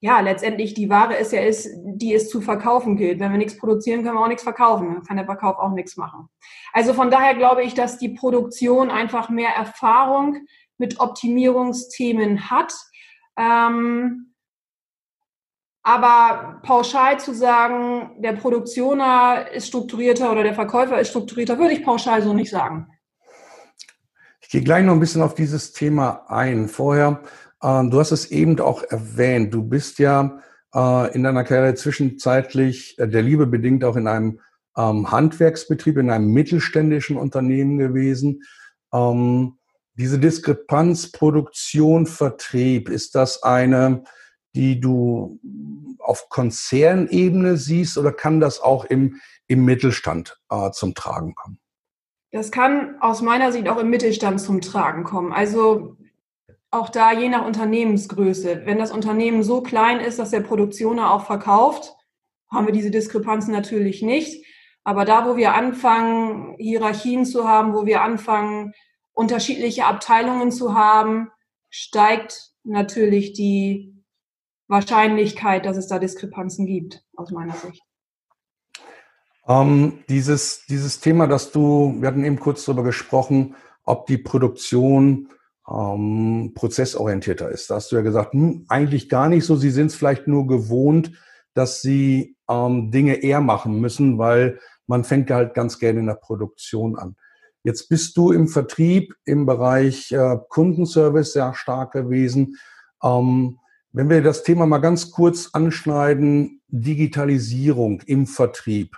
ja, 0.05 0.21
letztendlich 0.21 0.75
die 0.75 0.91
Ware 0.91 1.15
ist 1.15 1.33
ja 1.33 1.41
ist, 1.41 1.67
die 1.83 2.13
es 2.13 2.29
zu 2.29 2.43
verkaufen 2.43 2.97
gilt. 2.99 3.21
Wenn 3.21 3.31
wir 3.31 3.39
nichts 3.39 3.57
produzieren, 3.57 4.03
können 4.03 4.17
wir 4.17 4.21
auch 4.21 4.29
nichts 4.29 4.43
verkaufen. 4.43 4.93
Dann 4.93 5.03
kann 5.03 5.17
der 5.17 5.25
Verkauf 5.25 5.57
auch 5.57 5.71
nichts 5.71 5.97
machen. 5.97 6.29
Also 6.75 6.93
von 6.93 7.11
daher 7.11 7.35
glaube 7.35 7.63
ich, 7.63 7.73
dass 7.73 7.97
die 7.97 8.11
Produktion 8.11 8.91
einfach 8.91 9.31
mehr 9.31 9.57
Erfahrung 9.57 10.47
mit 10.77 11.01
Optimierungsthemen 11.01 12.51
hat. 12.51 12.75
Ähm, 13.39 14.34
aber 15.85 16.61
pauschal 16.65 17.21
zu 17.21 17.33
sagen, 17.33 18.21
der 18.21 18.33
Produktioner 18.33 19.47
ist 19.55 19.69
strukturierter 19.69 20.33
oder 20.33 20.43
der 20.43 20.55
Verkäufer 20.55 20.99
ist 20.99 21.11
strukturierter, 21.11 21.59
würde 21.59 21.75
ich 21.75 21.85
pauschal 21.85 22.23
so 22.23 22.35
nicht 22.35 22.51
sagen. 22.51 22.89
Ich 24.41 24.49
gehe 24.49 24.63
gleich 24.63 24.85
noch 24.85 24.95
ein 24.95 25.01
bisschen 25.01 25.23
auf 25.23 25.35
dieses 25.35 25.73
Thema 25.73 26.25
ein. 26.29 26.69
Vorher 26.69 27.23
ähm, 27.65 27.91
du 27.91 27.99
hast 27.99 28.13
es 28.13 28.31
eben 28.31 28.61
auch 28.61 28.83
erwähnt. 28.83 29.55
Du 29.55 29.63
bist 29.63 29.99
ja 29.99 30.39
äh, 30.75 31.15
in 31.15 31.23
deiner 31.23 31.45
Karriere 31.45 31.75
zwischenzeitlich 31.75 32.99
äh, 32.99 33.09
der 33.09 33.23
Liebe 33.23 33.47
bedingt 33.47 33.85
auch 33.85 33.97
in 33.97 34.07
einem 34.07 34.41
ähm, 34.77 35.11
Handwerksbetrieb, 35.11 35.97
in 35.97 36.11
einem 36.11 36.31
mittelständischen 36.31 37.17
Unternehmen 37.17 37.79
gewesen. 37.79 38.43
Ähm, 38.93 39.55
diese 39.95 40.19
Diskrepanz 40.19 41.11
Produktion, 41.11 42.07
Vertrieb, 42.07 42.91
ist 42.91 43.15
das 43.15 43.43
eine, 43.43 44.05
die 44.55 44.81
du 44.81 45.41
auf 45.99 46.29
Konzernebene 46.29 47.57
siehst 47.57 47.99
oder 47.99 48.13
kann 48.13 48.41
das 48.41 48.61
auch 48.61 48.85
im, 48.85 49.21
im 49.47 49.65
Mittelstand 49.65 50.39
äh, 50.51 50.71
zum 50.71 50.95
Tragen 50.95 51.35
kommen? 51.35 51.59
Das 52.31 52.51
kann 52.51 52.97
aus 53.01 53.23
meiner 53.23 53.53
Sicht 53.53 53.69
auch 53.69 53.79
im 53.79 53.91
Mittelstand 53.91 54.41
zum 54.41 54.61
Tragen 54.61 55.05
kommen. 55.05 55.33
Also 55.33 55.97
auch 56.71 56.89
da 56.89 57.13
je 57.13 57.29
nach 57.29 57.47
Unternehmensgröße. 57.47 58.63
Wenn 58.65 58.79
das 58.79 58.91
Unternehmen 58.91 59.45
so 59.45 59.63
klein 59.63 60.01
ist, 60.01 60.19
dass 60.19 60.31
der 60.31 60.41
Produktioner 60.41 61.13
auch 61.13 61.27
verkauft, 61.27 61.95
haben 62.51 62.67
wir 62.67 62.73
diese 62.73 62.91
Diskrepanzen 62.91 63.53
natürlich 63.53 64.03
nicht. 64.03 64.45
Aber 64.83 65.05
da, 65.05 65.27
wo 65.27 65.37
wir 65.37 65.55
anfangen, 65.55 66.57
Hierarchien 66.59 67.25
zu 67.25 67.49
haben, 67.49 67.73
wo 67.73 67.87
wir 67.87 68.03
anfangen, 68.03 68.73
unterschiedliche 69.13 69.87
Abteilungen 69.87 70.51
zu 70.51 70.75
haben, 70.75 71.31
steigt 71.71 72.51
natürlich 72.65 73.33
die 73.33 73.94
Wahrscheinlichkeit, 74.69 75.67
dass 75.67 75.77
es 75.77 75.89
da 75.89 75.99
Diskrepanzen 75.99 76.67
gibt, 76.67 77.03
aus 77.17 77.31
meiner 77.31 77.55
Sicht. 77.55 77.83
Ähm, 79.47 80.05
dieses, 80.09 80.65
dieses 80.67 81.01
Thema, 81.01 81.27
dass 81.27 81.53
du, 81.53 81.97
wir 81.99 82.09
hatten 82.09 82.25
eben 82.25 82.41
kurz 82.41 82.65
darüber 82.65 82.83
gesprochen, 82.83 83.57
ob 83.85 84.07
die 84.07 84.19
Produktion 84.19 85.29
ähm, 85.69 86.53
prozessorientierter 86.55 87.51
ist. 87.51 87.71
Da 87.71 87.77
hast 87.77 87.93
du 87.93 87.97
ja 87.97 88.03
gesagt, 88.03 88.33
hm, 88.33 88.65
eigentlich 88.69 89.09
gar 89.09 89.29
nicht 89.29 89.45
so. 89.45 89.57
Sie 89.57 89.71
sind 89.71 89.87
es 89.87 89.95
vielleicht 89.95 90.27
nur 90.27 90.47
gewohnt, 90.47 91.13
dass 91.55 91.83
sie 91.83 92.37
ähm, 92.49 92.91
Dinge 92.91 93.23
eher 93.23 93.41
machen 93.41 93.81
müssen, 93.81 94.19
weil 94.19 94.59
man 94.87 95.05
fängt 95.05 95.31
halt 95.31 95.55
ganz 95.55 95.79
gerne 95.79 96.01
in 96.01 96.07
der 96.07 96.15
Produktion 96.15 96.97
an. 96.97 97.17
Jetzt 97.63 97.89
bist 97.89 98.17
du 98.17 98.33
im 98.33 98.49
Vertrieb 98.49 99.15
im 99.25 99.47
Bereich 99.47 100.13
äh, 100.13 100.37
Kundenservice 100.49 101.33
sehr 101.33 101.55
stark 101.55 101.93
gewesen. 101.93 102.59
Ähm, 103.03 103.59
wenn 103.95 104.11
wir 104.11 104.23
das 104.23 104.43
Thema 104.43 104.67
mal 104.67 104.79
ganz 104.79 105.13
kurz 105.13 105.51
anschneiden, 105.53 106.61
Digitalisierung 106.69 108.01
im 108.07 108.27
Vertrieb. 108.27 108.97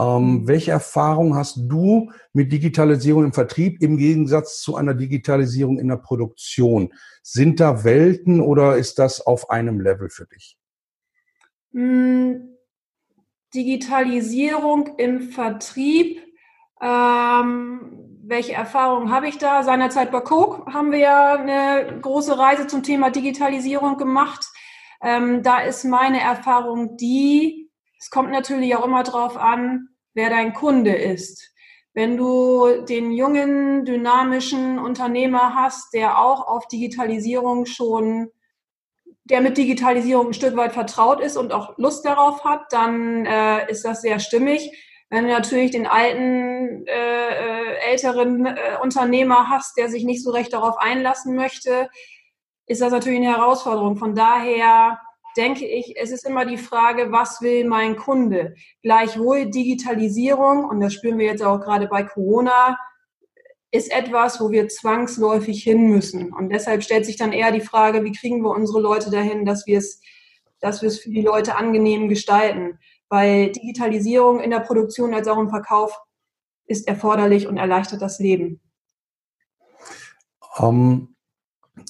Ähm, 0.00 0.42
mhm. 0.42 0.46
welche 0.46 0.70
Erfahrung 0.70 1.34
hast 1.34 1.56
du 1.56 2.12
mit 2.32 2.52
Digitalisierung 2.52 3.24
im 3.24 3.32
Vertrieb 3.32 3.82
im 3.82 3.96
Gegensatz 3.96 4.60
zu 4.60 4.76
einer 4.76 4.94
Digitalisierung 4.94 5.80
in 5.80 5.88
der 5.88 5.96
Produktion? 5.96 6.92
Sind 7.22 7.58
da 7.58 7.82
Welten 7.82 8.40
oder 8.40 8.76
ist 8.76 9.00
das 9.00 9.20
auf 9.20 9.50
einem 9.50 9.80
Level 9.80 10.08
für 10.08 10.26
dich? 10.26 10.56
Hm, 11.72 12.56
Digitalisierung 13.52 14.90
im 14.98 15.22
Vertrieb. 15.30 16.20
Ähm, 16.80 17.98
welche 18.28 18.52
Erfahrungen 18.52 19.10
habe 19.10 19.28
ich 19.28 19.38
da? 19.38 19.62
Seinerzeit 19.62 20.10
bei 20.12 20.20
Coke 20.20 20.72
haben 20.72 20.92
wir 20.92 20.98
ja 20.98 21.32
eine 21.34 21.98
große 22.00 22.38
Reise 22.38 22.66
zum 22.66 22.82
Thema 22.82 23.10
Digitalisierung 23.10 23.96
gemacht. 23.96 24.46
Ähm, 25.02 25.42
da 25.42 25.60
ist 25.60 25.84
meine 25.84 26.20
Erfahrung 26.20 26.96
die, 26.96 27.70
es 27.98 28.10
kommt 28.10 28.30
natürlich 28.30 28.76
auch 28.76 28.84
immer 28.84 29.02
darauf 29.02 29.36
an, 29.36 29.88
wer 30.14 30.30
dein 30.30 30.52
Kunde 30.52 30.94
ist. 30.94 31.54
Wenn 31.94 32.16
du 32.16 32.82
den 32.88 33.12
jungen, 33.12 33.84
dynamischen 33.84 34.78
Unternehmer 34.78 35.54
hast, 35.54 35.94
der 35.94 36.18
auch 36.18 36.46
auf 36.46 36.68
Digitalisierung 36.68 37.66
schon, 37.66 38.30
der 39.24 39.40
mit 39.40 39.56
Digitalisierung 39.56 40.28
ein 40.28 40.34
Stück 40.34 40.56
weit 40.56 40.72
vertraut 40.72 41.20
ist 41.20 41.36
und 41.36 41.52
auch 41.52 41.76
Lust 41.78 42.04
darauf 42.04 42.44
hat, 42.44 42.72
dann 42.72 43.26
äh, 43.26 43.70
ist 43.70 43.84
das 43.84 44.02
sehr 44.02 44.20
stimmig. 44.20 44.70
Wenn 45.10 45.24
du 45.24 45.30
natürlich 45.30 45.70
den 45.70 45.86
alten, 45.86 46.86
äh, 46.86 47.28
äh, 47.28 47.90
älteren 47.90 48.44
äh, 48.46 48.54
Unternehmer 48.82 49.48
hast, 49.48 49.78
der 49.78 49.88
sich 49.88 50.04
nicht 50.04 50.22
so 50.22 50.30
recht 50.30 50.52
darauf 50.52 50.76
einlassen 50.78 51.34
möchte, 51.34 51.88
ist 52.66 52.82
das 52.82 52.92
natürlich 52.92 53.20
eine 53.20 53.36
Herausforderung. 53.36 53.96
Von 53.96 54.14
daher 54.14 55.00
denke 55.36 55.66
ich, 55.66 55.96
es 55.96 56.10
ist 56.10 56.26
immer 56.26 56.44
die 56.44 56.58
Frage, 56.58 57.10
was 57.10 57.40
will 57.40 57.66
mein 57.66 57.96
Kunde? 57.96 58.54
Gleichwohl 58.82 59.46
Digitalisierung, 59.46 60.64
und 60.64 60.80
das 60.80 60.92
spüren 60.92 61.18
wir 61.18 61.26
jetzt 61.26 61.42
auch 61.42 61.60
gerade 61.60 61.86
bei 61.86 62.02
Corona, 62.02 62.76
ist 63.70 63.92
etwas, 63.92 64.40
wo 64.40 64.50
wir 64.50 64.68
zwangsläufig 64.68 65.62
hin 65.62 65.88
müssen. 65.88 66.32
Und 66.32 66.50
deshalb 66.50 66.82
stellt 66.82 67.06
sich 67.06 67.16
dann 67.16 67.32
eher 67.32 67.52
die 67.52 67.60
Frage, 67.60 68.04
wie 68.04 68.12
kriegen 68.12 68.42
wir 68.42 68.50
unsere 68.50 68.80
Leute 68.80 69.10
dahin, 69.10 69.44
dass 69.44 69.66
wir 69.66 69.78
es, 69.78 70.00
dass 70.60 70.82
wir 70.82 70.88
es 70.88 71.00
für 71.00 71.10
die 71.10 71.22
Leute 71.22 71.56
angenehm 71.56 72.08
gestalten. 72.08 72.78
Weil 73.08 73.52
Digitalisierung 73.52 74.40
in 74.40 74.50
der 74.50 74.60
Produktion 74.60 75.14
als 75.14 75.28
auch 75.28 75.38
im 75.38 75.48
Verkauf 75.48 75.98
ist 76.66 76.86
erforderlich 76.86 77.46
und 77.46 77.56
erleichtert 77.56 78.02
das 78.02 78.18
Leben. 78.18 78.60
Um, 80.56 81.14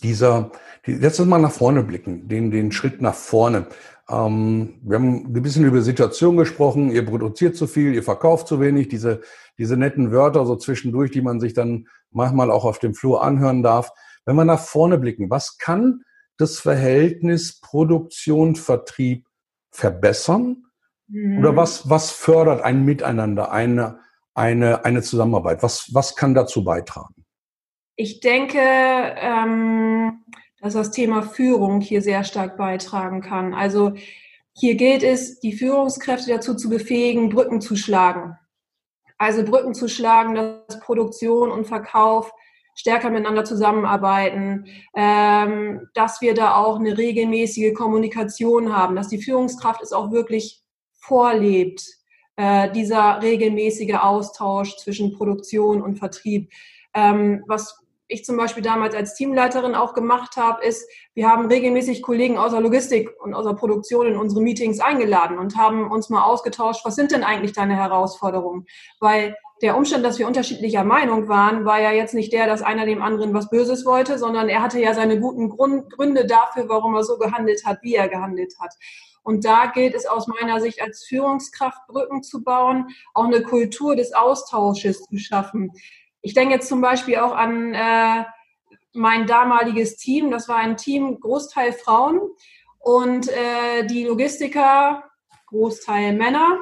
dieser, 0.03 0.53
Jetzt 0.89 1.19
mal 1.21 1.39
nach 1.39 1.53
vorne 1.53 1.83
blicken, 1.83 2.29
den, 2.29 2.51
den 2.51 2.73
Schritt 2.73 3.03
nach 3.03 3.15
vorne. 3.15 3.67
Ähm, 4.09 4.81
wir 4.83 4.97
haben 4.97 5.27
ein 5.27 5.43
bisschen 5.43 5.67
über 5.67 5.83
Situation 5.83 6.39
gesprochen, 6.39 6.91
ihr 6.91 7.05
produziert 7.05 7.57
zu 7.57 7.67
viel, 7.67 7.95
ihr 7.95 8.03
verkauft 8.03 8.49
zu 8.49 8.59
wenig, 8.59 8.89
diese, 8.89 9.21
diese 9.59 9.77
netten 9.77 10.13
Wörter 10.13 10.47
so 10.47 10.57
zwischendurch, 10.57 11.11
die 11.11 11.21
man 11.21 11.41
sich 11.41 11.53
dann 11.53 11.89
manchmal 12.11 12.51
auch 12.51 12.65
auf 12.65 12.79
dem 12.79 12.95
Flur 12.95 13.23
anhören 13.23 13.63
darf. 13.63 13.91
Wenn 14.25 14.37
wir 14.37 14.47
nach 14.47 14.61
vorne 14.61 14.97
blicken, 14.97 15.29
was 15.29 15.59
kann 15.59 16.05
das 16.39 16.59
Verhältnis 16.59 17.61
Produktion, 17.61 18.57
Vertrieb 18.57 19.27
verbessern? 19.71 20.68
Mhm. 21.09 21.39
Oder 21.39 21.57
was, 21.57 21.89
was 21.89 22.11
fördert 22.11 22.63
ein 22.63 22.85
Miteinander, 22.85 23.51
eine, 23.51 24.01
eine, 24.35 24.85
eine 24.85 25.03
Zusammenarbeit? 25.03 25.63
Was, 25.63 25.93
was 25.93 26.17
kann 26.17 26.35
dazu 26.35 26.65
beitragen? 26.65 27.15
Ich 27.97 28.21
denke, 28.21 28.61
ähm, 28.61 30.25
dass 30.61 30.75
das 30.75 30.91
Thema 30.91 31.23
Führung 31.23 31.81
hier 31.81 32.03
sehr 32.03 32.25
stark 32.25 32.57
beitragen 32.57 33.21
kann. 33.21 33.55
Also 33.55 33.95
hier 34.53 34.75
gilt 34.75 35.03
es, 35.03 35.41
die 35.41 35.53
Führungskräfte 35.53 36.31
dazu 36.31 36.55
zu 36.55 36.69
befähigen, 36.69 37.29
Brücken 37.29 37.61
zu 37.61 37.77
schlagen. 37.77 38.37
Also 39.19 39.45
Brücken 39.45 39.75
zu 39.75 39.89
schlagen, 39.89 40.35
dass 40.35 40.81
Produktion 40.81 41.51
und 41.51 41.67
Verkauf 41.67 42.33
stärker 42.75 43.11
miteinander 43.11 43.45
zusammenarbeiten, 43.45 44.67
ähm, 44.95 45.89
dass 45.95 46.21
wir 46.21 46.35
da 46.35 46.55
auch 46.55 46.79
eine 46.79 46.97
regelmäßige 46.97 47.75
Kommunikation 47.75 48.73
haben, 48.77 48.95
dass 48.95 49.09
die 49.09 49.21
Führungskraft 49.21 49.83
es 49.83 49.93
auch 49.93 50.13
wirklich 50.13 50.63
vorlebt, 51.09 51.85
äh, 52.37 52.71
dieser 52.71 53.21
regelmäßige 53.23 53.95
Austausch 53.95 54.77
zwischen 54.77 55.17
Produktion 55.17 55.83
und 55.83 55.97
Vertrieb. 55.97 56.51
Ähm, 56.95 57.43
was 57.47 57.83
ich 58.09 58.25
zum 58.25 58.37
Beispiel 58.37 58.63
damals 58.63 58.95
als 58.95 59.15
Teamleiterin 59.15 59.75
auch 59.75 59.93
gemacht 59.93 60.37
habe, 60.37 60.65
ist, 60.65 60.89
wir 61.15 61.29
haben 61.29 61.47
regelmäßig 61.47 62.03
Kollegen 62.03 62.39
aus 62.39 62.53
der 62.53 62.61
Logistik 62.61 63.11
und 63.21 63.35
aus 63.35 63.45
der 63.45 63.53
Produktion 63.53 64.07
in 64.07 64.17
unsere 64.17 64.41
Meetings 64.41 64.81
eingeladen 64.81 65.39
und 65.39 65.57
haben 65.57 65.91
uns 65.91 66.09
mal 66.09 66.25
ausgetauscht, 66.25 66.85
was 66.85 66.97
sind 66.97 67.11
denn 67.11 67.23
eigentlich 67.23 67.53
deine 67.53 67.77
Herausforderungen? 67.77 68.67
Weil 68.99 69.37
der 69.61 69.77
Umstand, 69.77 70.05
dass 70.05 70.19
wir 70.19 70.27
unterschiedlicher 70.27 70.85
Meinung 70.85 71.29
waren, 71.29 71.65
war 71.65 71.81
ja 71.81 71.93
jetzt 71.93 72.15
nicht 72.15 72.33
der, 72.33 72.47
dass 72.47 72.63
einer 72.63 72.87
dem 72.87 73.03
anderen 73.03 73.35
was 73.35 73.51
Böses 73.51 73.85
wollte, 73.85 74.19
sondern 74.19 74.49
er 74.49 74.63
hatte 74.63 74.81
ja 74.81 74.95
seine 74.95 75.21
guten 75.21 75.51
Gründe 75.51 76.27
dafür, 76.27 76.69
warum 76.69 76.95
er 76.95 77.05
so 77.05 77.19
gehandelt 77.19 77.67
hat, 77.67 77.79
wie 77.83 77.97
er 77.97 78.09
gehandelt 78.09 78.55
hat. 78.61 78.75
Und 79.29 79.45
da 79.45 79.67
gilt 79.67 79.95
es 79.95 80.07
aus 80.07 80.27
meiner 80.27 80.59
Sicht 80.59 80.81
als 80.81 81.05
Führungskraft 81.05 81.87
Brücken 81.87 82.23
zu 82.23 82.43
bauen, 82.43 82.87
auch 83.13 83.27
eine 83.27 83.43
Kultur 83.43 83.95
des 83.95 84.15
Austausches 84.15 85.03
zu 85.03 85.19
schaffen. 85.19 85.71
Ich 86.23 86.33
denke 86.33 86.55
jetzt 86.55 86.67
zum 86.67 86.81
Beispiel 86.81 87.19
auch 87.19 87.37
an 87.37 87.75
äh, 87.75 88.25
mein 88.95 89.27
damaliges 89.27 89.99
Team. 89.99 90.31
Das 90.31 90.49
war 90.49 90.57
ein 90.57 90.79
Team, 90.79 91.21
Großteil 91.21 91.75
Frauen 91.75 92.23
und 92.79 93.29
äh, 93.29 93.85
die 93.85 94.07
Logistiker, 94.07 95.05
Großteil 95.49 96.15
Männer. 96.15 96.61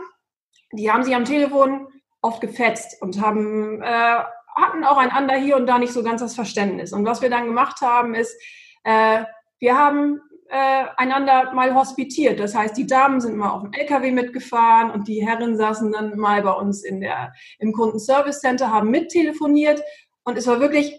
Die 0.73 0.91
haben 0.91 1.05
sich 1.05 1.15
am 1.15 1.25
Telefon 1.25 1.87
oft 2.21 2.41
gefetzt 2.41 3.01
und 3.01 3.21
haben, 3.21 3.81
äh, 3.81 4.19
hatten 4.57 4.83
auch 4.83 4.97
einander 4.97 5.37
hier 5.37 5.55
und 5.55 5.69
da 5.69 5.79
nicht 5.79 5.93
so 5.93 6.03
ganz 6.03 6.21
das 6.21 6.35
Verständnis. 6.35 6.93
Und 6.93 7.07
was 7.07 7.23
wir 7.23 7.31
dann 7.31 7.47
gemacht 7.47 7.81
haben, 7.81 8.17
ist, 8.17 8.35
äh, 8.83 9.23
wir 9.61 9.79
haben 9.79 10.21
äh, 10.49 10.85
einander 10.97 11.53
mal 11.53 11.75
hospitiert. 11.75 12.41
Das 12.41 12.55
heißt, 12.55 12.77
die 12.77 12.87
Damen 12.87 13.21
sind 13.21 13.37
mal 13.37 13.51
auf 13.51 13.63
dem 13.63 13.73
LKW 13.73 14.11
mitgefahren 14.11 14.91
und 14.91 15.09
die 15.09 15.27
Herren 15.27 15.57
saßen 15.57 15.93
dann 15.93 16.17
mal 16.17 16.43
bei 16.43 16.53
uns 16.53 16.85
in 16.85 17.01
der, 17.01 17.33
im 17.59 17.73
Kundenservice 17.73 18.41
Center, 18.41 18.71
haben 18.71 18.91
mittelefoniert 18.91 19.83
und 20.25 20.39
es 20.39 20.47
war 20.47 20.61
wirklich, 20.61 20.99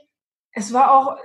es 0.52 0.74
war 0.74 0.92
auch 0.92 1.18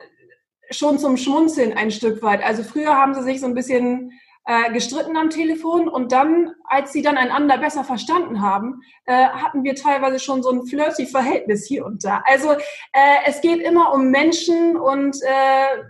schon 0.70 0.98
zum 0.98 1.16
Schmunzeln 1.16 1.72
ein 1.72 1.90
Stück 1.90 2.22
weit. 2.22 2.42
Also 2.42 2.62
früher 2.62 2.96
haben 2.96 3.14
sie 3.14 3.22
sich 3.22 3.40
so 3.40 3.46
ein 3.46 3.54
bisschen 3.54 4.12
äh, 4.44 4.72
gestritten 4.72 5.16
am 5.16 5.30
Telefon 5.30 5.88
und 5.88 6.10
dann, 6.10 6.52
als 6.64 6.92
sie 6.92 7.02
dann 7.02 7.16
einander 7.16 7.58
besser 7.58 7.84
verstanden 7.84 8.40
haben, 8.40 8.80
äh, 9.06 9.28
hatten 9.28 9.62
wir 9.62 9.74
teilweise 9.74 10.18
schon 10.18 10.42
so 10.42 10.50
ein 10.50 10.66
flirty 10.66 11.06
Verhältnis 11.06 11.66
hier 11.66 11.86
und 11.86 12.04
da. 12.04 12.22
Also 12.26 12.52
äh, 12.52 13.18
es 13.26 13.40
geht 13.40 13.60
immer 13.60 13.92
um 13.92 14.10
Menschen 14.10 14.76
und 14.76 15.16
äh, 15.22 15.82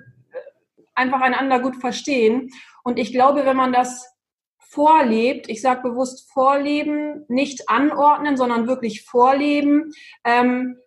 einfach 0.94 1.20
einander 1.20 1.60
gut 1.60 1.76
verstehen. 1.76 2.50
Und 2.84 2.98
ich 2.98 3.12
glaube, 3.12 3.44
wenn 3.46 3.56
man 3.56 3.72
das 3.72 4.12
vorlebt, 4.72 5.48
ich 5.48 5.60
sage 5.60 5.82
bewusst 5.82 6.30
vorleben, 6.32 7.24
nicht 7.28 7.68
anordnen, 7.68 8.36
sondern 8.36 8.66
wirklich 8.66 9.04
vorleben, 9.04 9.92
ähm, 10.24 10.78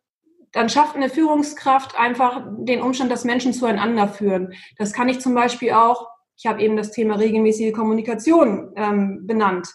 dann 0.51 0.69
schafft 0.69 0.95
eine 0.95 1.09
Führungskraft 1.09 1.99
einfach 1.99 2.43
den 2.59 2.81
Umstand, 2.81 3.11
dass 3.11 3.25
Menschen 3.25 3.53
zueinander 3.53 4.07
führen. 4.07 4.53
Das 4.77 4.93
kann 4.93 5.09
ich 5.09 5.19
zum 5.19 5.35
Beispiel 5.35 5.73
auch, 5.73 6.07
ich 6.37 6.47
habe 6.47 6.61
eben 6.61 6.77
das 6.77 6.91
Thema 6.91 7.15
regelmäßige 7.15 7.73
Kommunikation 7.73 8.71
ähm, 8.75 9.27
benannt, 9.27 9.67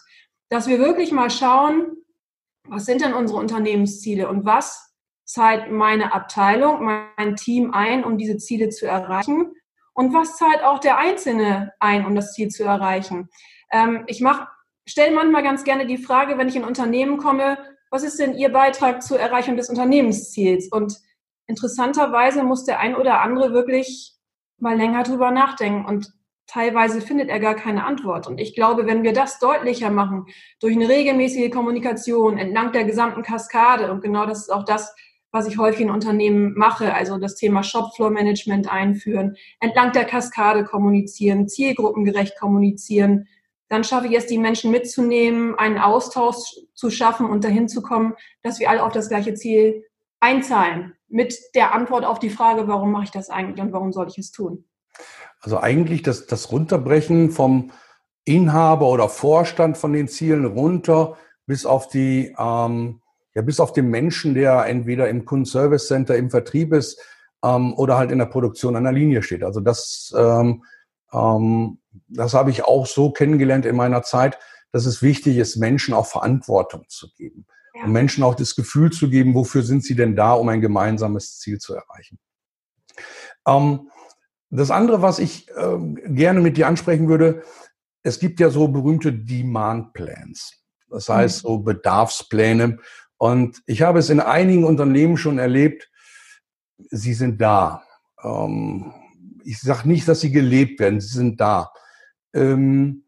dass 0.49 0.67
wir 0.67 0.79
wirklich 0.79 1.11
mal 1.11 1.29
schauen, 1.29 1.95
was 2.67 2.85
sind 2.85 3.01
denn 3.01 3.13
unsere 3.13 3.39
Unternehmensziele 3.39 4.27
und 4.27 4.43
was 4.43 4.93
zahlt 5.23 5.71
meine 5.71 6.13
Abteilung, 6.13 6.83
mein 6.83 7.35
Team 7.37 7.71
ein, 7.73 8.03
um 8.03 8.17
diese 8.17 8.37
Ziele 8.37 8.69
zu 8.69 8.85
erreichen 8.85 9.53
und 9.93 10.13
was 10.13 10.37
zahlt 10.37 10.63
auch 10.63 10.79
der 10.79 10.97
Einzelne 10.97 11.73
ein, 11.79 12.05
um 12.05 12.15
das 12.15 12.33
Ziel 12.33 12.49
zu 12.49 12.63
erreichen. 12.63 13.29
Ähm, 13.71 14.03
ich 14.07 14.23
stelle 14.85 15.15
manchmal 15.15 15.43
ganz 15.43 15.63
gerne 15.63 15.85
die 15.85 15.97
Frage, 15.97 16.37
wenn 16.37 16.47
ich 16.47 16.55
in 16.55 16.63
Unternehmen 16.63 17.17
komme, 17.17 17.57
was 17.89 18.03
ist 18.03 18.19
denn 18.19 18.35
Ihr 18.35 18.51
Beitrag 18.51 19.03
zur 19.03 19.19
Erreichung 19.19 19.57
des 19.57 19.69
Unternehmensziels? 19.69 20.69
Und 20.71 20.97
interessanterweise 21.47 22.43
muss 22.43 22.63
der 22.63 22.79
ein 22.79 22.95
oder 22.95 23.21
andere 23.21 23.53
wirklich 23.53 24.15
mal 24.57 24.77
länger 24.77 25.03
drüber 25.03 25.31
nachdenken 25.31 25.85
und 25.85 26.13
teilweise 26.47 27.01
findet 27.01 27.29
er 27.29 27.39
gar 27.39 27.55
keine 27.55 27.85
Antwort. 27.85 28.27
Und 28.27 28.39
ich 28.39 28.55
glaube, 28.55 28.85
wenn 28.85 29.03
wir 29.03 29.13
das 29.13 29.39
deutlicher 29.39 29.89
machen, 29.89 30.25
durch 30.59 30.75
eine 30.75 30.87
regelmäßige 30.87 31.51
Kommunikation 31.51 32.37
entlang 32.37 32.71
der 32.71 32.83
gesamten 32.83 33.23
Kaskade, 33.23 33.91
und 33.91 34.01
genau 34.01 34.25
das 34.25 34.39
ist 34.39 34.49
auch 34.51 34.63
das, 34.63 34.93
was 35.31 35.47
ich 35.47 35.57
häufig 35.57 35.81
in 35.81 35.89
Unternehmen 35.89 36.53
mache, 36.55 36.93
also 36.93 37.17
das 37.17 37.35
Thema 37.35 37.63
Shopfloor-Management 37.63 38.71
einführen, 38.71 39.37
entlang 39.59 39.93
der 39.93 40.05
Kaskade 40.05 40.63
kommunizieren, 40.65 41.47
zielgruppengerecht 41.47 42.37
kommunizieren, 42.39 43.27
dann 43.69 43.85
schaffe 43.85 44.07
ich 44.07 44.17
es, 44.17 44.27
die 44.27 44.37
Menschen 44.37 44.69
mitzunehmen, 44.69 45.55
einen 45.55 45.77
Austausch 45.77 46.57
zu 46.73 46.89
schaffen 46.89 47.25
und 47.25 47.45
dahin 47.45 47.69
zu 47.69 47.81
kommen, 47.81 48.13
dass 48.43 48.59
wir 48.59 48.69
alle 48.69 48.83
auf 48.83 48.91
das 48.91 49.07
gleiche 49.07 49.33
Ziel 49.33 49.85
einzahlen. 50.19 50.93
Mit 51.07 51.39
der 51.55 51.73
Antwort 51.73 52.03
auf 52.03 52.19
die 52.19 52.29
Frage, 52.29 52.67
warum 52.67 52.91
mache 52.91 53.05
ich 53.05 53.11
das 53.11 53.29
eigentlich 53.29 53.61
und 53.61 53.71
warum 53.71 53.93
soll 53.93 54.07
ich 54.09 54.17
es 54.17 54.31
tun? 54.31 54.65
Also 55.39 55.59
eigentlich 55.59 56.01
das, 56.01 56.27
das 56.27 56.51
Runterbrechen 56.51 57.31
vom 57.31 57.71
Inhaber 58.25 58.89
oder 58.89 59.09
Vorstand 59.09 59.77
von 59.77 59.93
den 59.93 60.07
Zielen 60.07 60.45
runter 60.45 61.17
bis 61.45 61.65
auf 61.65 61.87
die, 61.87 62.35
ähm, 62.37 63.00
ja, 63.33 63.41
bis 63.41 63.59
auf 63.59 63.73
den 63.73 63.89
Menschen, 63.89 64.33
der 64.33 64.65
entweder 64.65 65.09
im 65.09 65.25
Kundenservice 65.25 65.87
Center 65.87 66.15
im 66.15 66.29
Vertrieb 66.29 66.73
ist 66.73 66.99
ähm, 67.43 67.73
oder 67.73 67.97
halt 67.97 68.11
in 68.11 68.19
der 68.19 68.25
Produktion 68.25 68.75
an 68.75 68.83
der 68.83 68.93
Linie 68.93 69.23
steht. 69.23 69.43
Also 69.43 69.59
das, 69.59 70.13
ähm, 70.17 70.63
ähm, 71.13 71.79
das 72.07 72.33
habe 72.33 72.51
ich 72.51 72.65
auch 72.65 72.85
so 72.85 73.11
kennengelernt 73.11 73.65
in 73.65 73.75
meiner 73.75 74.03
Zeit, 74.03 74.37
dass 74.71 74.85
es 74.85 75.01
wichtig 75.01 75.37
ist, 75.37 75.57
Menschen 75.57 75.93
auch 75.93 76.07
Verantwortung 76.07 76.85
zu 76.87 77.07
geben. 77.15 77.45
Ja. 77.73 77.85
Und 77.85 77.91
Menschen 77.91 78.23
auch 78.23 78.35
das 78.35 78.55
Gefühl 78.55 78.91
zu 78.91 79.09
geben, 79.09 79.33
wofür 79.33 79.63
sind 79.63 79.83
sie 79.83 79.95
denn 79.95 80.15
da, 80.15 80.33
um 80.33 80.49
ein 80.49 80.61
gemeinsames 80.61 81.39
Ziel 81.39 81.59
zu 81.59 81.73
erreichen. 81.73 82.19
Ähm, 83.47 83.89
das 84.49 84.71
andere, 84.71 85.01
was 85.01 85.19
ich 85.19 85.49
äh, 85.51 85.77
gerne 86.07 86.41
mit 86.41 86.57
dir 86.57 86.67
ansprechen 86.67 87.07
würde, 87.07 87.43
es 88.03 88.19
gibt 88.19 88.39
ja 88.39 88.49
so 88.49 88.67
berühmte 88.67 89.13
Demand 89.13 89.93
Plans. 89.93 90.61
Das 90.89 91.07
heißt, 91.07 91.43
mhm. 91.43 91.47
so 91.47 91.57
Bedarfspläne. 91.59 92.77
Und 93.21 93.61
ich 93.67 93.83
habe 93.83 93.99
es 93.99 94.09
in 94.09 94.19
einigen 94.19 94.63
Unternehmen 94.63 95.15
schon 95.15 95.37
erlebt, 95.37 95.91
sie 96.89 97.13
sind 97.13 97.39
da. 97.39 97.83
Ähm, 98.23 98.95
ich 99.43 99.59
sage 99.59 99.87
nicht, 99.87 100.07
dass 100.07 100.21
sie 100.21 100.31
gelebt 100.31 100.79
werden, 100.79 100.99
sie 100.99 101.15
sind 101.19 101.39
da. 101.39 101.71
Ähm, 102.33 103.03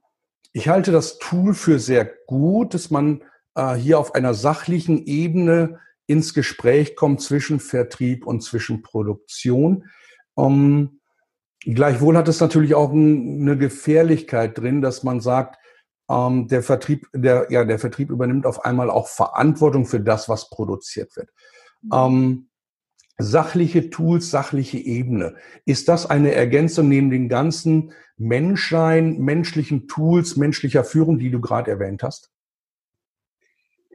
ich 0.52 0.70
halte 0.70 0.92
das 0.92 1.18
Tool 1.18 1.56
für 1.56 1.80
sehr 1.80 2.06
gut, 2.28 2.76
dass 2.76 2.92
man 2.92 3.24
äh, 3.56 3.74
hier 3.74 3.98
auf 3.98 4.14
einer 4.14 4.36
sachlichen 4.36 5.04
Ebene 5.08 5.80
ins 6.06 6.36
Gespräch 6.36 6.96
kommt 6.96 7.20
zwischen 7.20 7.60
Vertrieb 7.60 8.28
und 8.28 8.44
zwischen 8.44 8.84
Produktion. 8.84 9.86
Ähm, 10.38 11.00
Gleichwohl 11.66 12.18
hat 12.18 12.28
es 12.28 12.40
natürlich 12.40 12.76
auch 12.76 12.92
eine 12.92 13.58
Gefährlichkeit 13.58 14.60
drin, 14.60 14.84
dass 14.84 15.02
man 15.02 15.22
sagt, 15.22 15.58
ähm, 16.10 16.48
der 16.48 16.64
Vertrieb, 16.64 17.08
der, 17.14 17.48
ja, 17.50 17.64
der 17.64 17.80
Vertrieb 17.80 18.10
übernimmt 18.10 18.46
auf 18.46 18.66
einmal 18.66 18.90
auch 18.90 19.08
Verantwortung 19.08 19.86
für 19.86 20.00
das, 20.00 20.30
was 20.30 20.50
produziert 20.50 21.16
wird. 21.16 21.30
Mhm. 21.82 21.90
Ähm, 21.94 22.50
sachliche 23.18 23.90
Tools, 23.90 24.30
sachliche 24.30 24.78
Ebene. 24.78 25.36
Ist 25.66 25.88
das 25.88 26.10
eine 26.10 26.34
Ergänzung 26.34 26.90
neben 26.90 27.10
den 27.10 27.30
ganzen 27.30 27.94
Menschsein, 28.18 29.20
menschlichen 29.20 29.88
Tools, 29.88 30.36
menschlicher 30.36 30.84
Führung, 30.84 31.20
die 31.20 31.32
du 31.32 31.40
gerade 31.40 31.72
erwähnt 31.72 32.04
hast? 32.04 32.32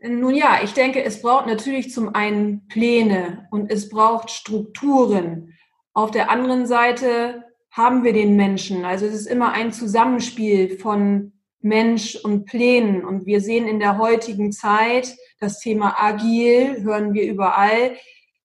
Nun 0.03 0.35
ja, 0.35 0.61
ich 0.63 0.75
denke, 0.75 1.03
es 1.03 1.23
braucht 1.23 1.47
natürlich 1.47 1.93
zum 1.93 2.15
einen 2.15 2.69
Pläne 2.69 3.49
und 3.51 3.71
es 3.71 3.89
braucht 3.89 4.31
Strukturen. 4.31 5.55
Auf 5.93 6.13
der 6.13 6.31
anderen 6.31 6.67
Seite 6.67 7.43
haben 7.71 8.05
wir 8.05 8.13
den 8.13 8.37
Menschen. 8.37 8.85
Also 8.85 9.07
es 9.07 9.15
ist 9.15 9.27
immer 9.27 9.53
ein 9.53 9.73
Zusammenspiel 9.73 10.79
von 10.79 11.33
Mensch 11.61 12.17
und 12.17 12.47
Plänen. 12.47 13.05
Und 13.05 13.27
wir 13.27 13.41
sehen 13.41 13.67
in 13.67 13.81
der 13.81 13.99
heutigen 13.99 14.53
Zeit 14.53 15.17
das 15.41 15.61
Thema 15.61 15.97
agil, 15.99 16.83
hören 16.83 17.15
wir 17.15 17.25
überall. 17.25 17.97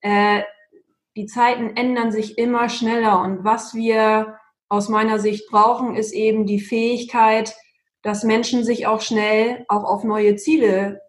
Äh, 0.01 0.41
die 1.15 1.25
Zeiten 1.25 1.75
ändern 1.75 2.11
sich 2.11 2.37
immer 2.37 2.69
schneller. 2.69 3.21
Und 3.21 3.43
was 3.43 3.75
wir 3.75 4.37
aus 4.67 4.89
meiner 4.89 5.19
Sicht 5.19 5.49
brauchen, 5.49 5.95
ist 5.95 6.13
eben 6.13 6.45
die 6.45 6.59
Fähigkeit, 6.59 7.55
dass 8.01 8.23
Menschen 8.23 8.63
sich 8.63 8.87
auch 8.87 9.01
schnell 9.01 9.65
auch 9.67 9.83
auf 9.83 10.03
neue 10.03 10.35
Ziele 10.35 11.01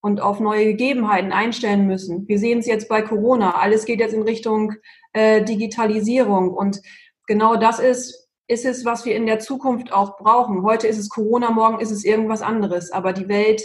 und 0.00 0.20
auf 0.20 0.40
neue 0.40 0.64
Gegebenheiten 0.64 1.32
einstellen 1.32 1.86
müssen. 1.86 2.26
Wir 2.26 2.38
sehen 2.38 2.60
es 2.60 2.66
jetzt 2.66 2.88
bei 2.88 3.02
Corona. 3.02 3.56
Alles 3.56 3.84
geht 3.84 4.00
jetzt 4.00 4.14
in 4.14 4.22
Richtung 4.22 4.74
äh, 5.12 5.44
Digitalisierung. 5.44 6.50
Und 6.50 6.80
genau 7.26 7.56
das 7.56 7.78
ist, 7.78 8.29
ist 8.50 8.64
es, 8.64 8.84
was 8.84 9.04
wir 9.04 9.14
in 9.14 9.26
der 9.26 9.38
Zukunft 9.38 9.92
auch 9.92 10.18
brauchen. 10.18 10.64
Heute 10.64 10.88
ist 10.88 10.98
es 10.98 11.08
Corona, 11.08 11.52
morgen 11.52 11.78
ist 11.78 11.92
es 11.92 12.04
irgendwas 12.04 12.42
anderes, 12.42 12.90
aber 12.90 13.12
die 13.12 13.28
Welt 13.28 13.62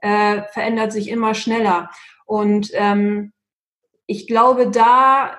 äh, 0.00 0.42
verändert 0.52 0.92
sich 0.92 1.08
immer 1.08 1.34
schneller. 1.34 1.88
Und 2.26 2.70
ähm, 2.74 3.32
ich 4.06 4.26
glaube, 4.26 4.70
da 4.70 5.38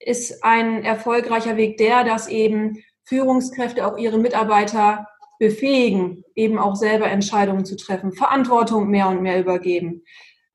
ist 0.00 0.42
ein 0.42 0.84
erfolgreicher 0.84 1.58
Weg 1.58 1.76
der, 1.76 2.02
dass 2.04 2.26
eben 2.26 2.82
Führungskräfte 3.04 3.86
auch 3.86 3.98
ihre 3.98 4.18
Mitarbeiter 4.18 5.06
befähigen, 5.38 6.24
eben 6.34 6.58
auch 6.58 6.76
selber 6.76 7.08
Entscheidungen 7.08 7.66
zu 7.66 7.76
treffen, 7.76 8.12
Verantwortung 8.12 8.88
mehr 8.88 9.08
und 9.08 9.20
mehr 9.20 9.38
übergeben. 9.38 10.02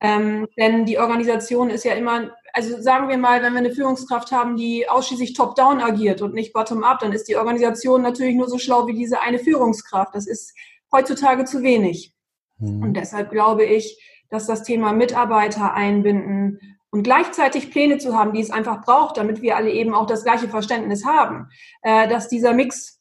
Ähm, 0.01 0.47
denn 0.57 0.85
die 0.85 0.97
Organisation 0.97 1.69
ist 1.69 1.85
ja 1.85 1.93
immer 1.93 2.31
also 2.53 2.81
sagen 2.81 3.09
wir 3.09 3.17
mal, 3.17 3.41
wenn 3.41 3.53
wir 3.53 3.59
eine 3.59 3.71
Führungskraft 3.71 4.31
haben, 4.31 4.55
die 4.55 4.87
ausschließlich 4.87 5.33
top-down 5.33 5.81
agiert 5.81 6.21
und 6.21 6.33
nicht 6.33 6.53
bottom-up, 6.53 6.99
dann 6.99 7.13
ist 7.13 7.27
die 7.27 7.37
Organisation 7.37 8.01
natürlich 8.01 8.35
nur 8.35 8.49
so 8.49 8.57
schlau 8.57 8.87
wie 8.87 8.93
diese 8.93 9.21
eine 9.21 9.39
Führungskraft. 9.39 10.15
Das 10.15 10.27
ist 10.27 10.53
heutzutage 10.91 11.45
zu 11.45 11.61
wenig. 11.63 12.13
Mhm. 12.57 12.83
Und 12.83 12.93
deshalb 12.93 13.31
glaube 13.31 13.65
ich, 13.65 14.01
dass 14.29 14.45
das 14.45 14.63
Thema 14.63 14.93
Mitarbeiter 14.93 15.73
einbinden 15.73 16.59
und 16.91 17.03
gleichzeitig 17.03 17.71
Pläne 17.71 17.97
zu 17.97 18.17
haben, 18.17 18.33
die 18.33 18.41
es 18.41 18.51
einfach 18.51 18.83
braucht, 18.83 19.17
damit 19.17 19.41
wir 19.41 19.55
alle 19.55 19.71
eben 19.71 19.93
auch 19.93 20.05
das 20.05 20.23
gleiche 20.23 20.47
Verständnis 20.47 21.05
haben, 21.05 21.49
äh, 21.81 22.07
dass 22.07 22.29
dieser 22.29 22.53
Mix 22.53 22.99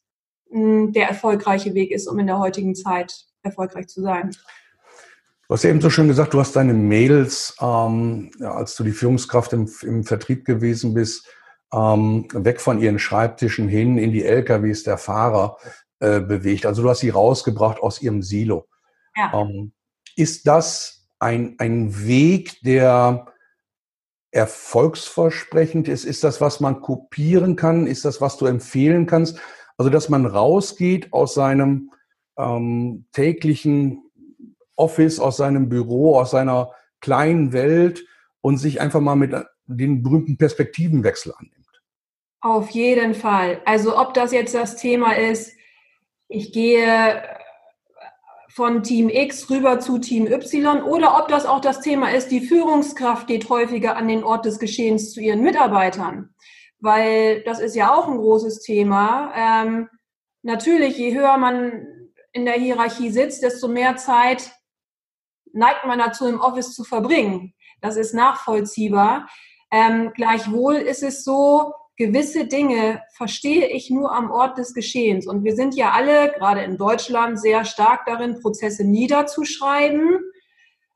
hm, 0.51 0.91
der 0.93 1.07
erfolgreiche 1.07 1.73
Weg 1.73 1.91
ist, 1.91 2.07
um 2.07 2.19
in 2.19 2.27
der 2.27 2.39
heutigen 2.39 2.75
Zeit 2.75 3.25
erfolgreich 3.43 3.87
zu 3.87 4.01
sein. 4.01 4.31
Du 5.49 5.55
hast 5.55 5.63
ja 5.63 5.71
eben 5.71 5.81
so 5.81 5.89
schön 5.89 6.07
gesagt, 6.07 6.35
du 6.35 6.39
hast 6.39 6.55
deine 6.55 6.75
Mails, 6.75 7.55
ähm, 7.59 8.29
ja, 8.37 8.53
als 8.53 8.75
du 8.75 8.83
die 8.83 8.91
Führungskraft 8.91 9.51
im, 9.51 9.67
im 9.81 10.03
Vertrieb 10.03 10.45
gewesen 10.45 10.93
bist, 10.93 11.27
ähm, 11.73 12.27
weg 12.33 12.61
von 12.61 12.79
ihren 12.79 12.99
Schreibtischen 12.99 13.67
hin 13.67 13.97
in 13.97 14.11
die 14.11 14.23
LKWs 14.23 14.83
der 14.83 14.99
Fahrer 14.99 15.57
äh, 16.01 16.19
bewegt. 16.19 16.67
Also 16.67 16.83
du 16.83 16.89
hast 16.89 16.99
sie 16.99 17.09
rausgebracht 17.09 17.79
aus 17.79 17.99
ihrem 17.99 18.21
Silo. 18.21 18.67
Ja. 19.15 19.41
Ähm, 19.41 19.71
ist 20.15 20.45
das 20.45 21.07
ein, 21.17 21.55
ein 21.57 22.05
Weg, 22.05 22.61
der 22.61 23.25
erfolgsversprechend 24.29 25.87
ist? 25.87 26.05
Ist 26.05 26.23
das, 26.23 26.41
was 26.41 26.59
man 26.59 26.79
kopieren 26.81 27.55
kann? 27.55 27.87
Ist 27.87 28.05
das, 28.05 28.21
was 28.21 28.37
du 28.37 28.45
empfehlen 28.45 29.07
kannst? 29.07 29.39
Also, 29.77 29.89
dass 29.89 30.09
man 30.09 30.27
rausgeht 30.27 31.11
aus 31.11 31.33
seinem 31.33 31.89
ähm, 32.37 33.07
täglichen 33.13 34.08
Office, 34.79 35.19
aus 35.19 35.37
seinem 35.37 35.69
Büro, 35.69 36.17
aus 36.17 36.31
seiner 36.31 36.71
kleinen 37.01 37.53
Welt 37.53 38.05
und 38.41 38.57
sich 38.57 38.81
einfach 38.81 39.01
mal 39.01 39.15
mit 39.15 39.33
den 39.65 40.03
berühmten 40.03 40.37
Perspektivenwechsel 40.37 41.33
annimmt. 41.37 41.55
Auf 42.41 42.69
jeden 42.69 43.13
Fall. 43.13 43.61
Also 43.65 43.97
ob 43.97 44.13
das 44.13 44.31
jetzt 44.31 44.55
das 44.55 44.77
Thema 44.77 45.13
ist, 45.17 45.53
ich 46.27 46.53
gehe 46.53 47.21
von 48.49 48.83
Team 48.83 49.09
X 49.09 49.49
rüber 49.49 49.79
zu 49.79 49.99
Team 49.99 50.27
Y 50.27 50.83
oder 50.83 51.19
ob 51.19 51.27
das 51.27 51.45
auch 51.45 51.61
das 51.61 51.81
Thema 51.81 52.11
ist, 52.11 52.29
die 52.29 52.41
Führungskraft 52.41 53.27
geht 53.27 53.49
häufiger 53.49 53.95
an 53.95 54.07
den 54.07 54.23
Ort 54.23 54.45
des 54.45 54.59
Geschehens 54.59 55.13
zu 55.13 55.21
ihren 55.21 55.41
Mitarbeitern. 55.41 56.33
Weil 56.79 57.41
das 57.43 57.59
ist 57.59 57.75
ja 57.75 57.93
auch 57.93 58.07
ein 58.07 58.17
großes 58.17 58.61
Thema. 58.61 59.33
Ähm, 59.35 59.89
natürlich, 60.41 60.97
je 60.97 61.13
höher 61.13 61.37
man 61.37 61.85
in 62.31 62.45
der 62.45 62.55
Hierarchie 62.55 63.11
sitzt, 63.11 63.43
desto 63.43 63.67
mehr 63.67 63.97
Zeit 63.97 64.51
neigt 65.53 65.85
man 65.85 65.99
dazu, 65.99 66.27
im 66.27 66.39
Office 66.39 66.73
zu 66.73 66.83
verbringen. 66.83 67.53
Das 67.81 67.95
ist 67.95 68.13
nachvollziehbar. 68.13 69.27
Ähm, 69.71 70.11
gleichwohl 70.15 70.75
ist 70.75 71.03
es 71.03 71.23
so, 71.23 71.73
gewisse 71.95 72.45
Dinge 72.47 73.01
verstehe 73.13 73.67
ich 73.67 73.89
nur 73.89 74.11
am 74.13 74.31
Ort 74.31 74.57
des 74.57 74.73
Geschehens. 74.73 75.27
Und 75.27 75.43
wir 75.43 75.55
sind 75.55 75.75
ja 75.75 75.91
alle, 75.91 76.31
gerade 76.31 76.61
in 76.61 76.77
Deutschland, 76.77 77.39
sehr 77.39 77.65
stark 77.65 78.05
darin, 78.05 78.39
Prozesse 78.41 78.85
niederzuschreiben. 78.85 80.19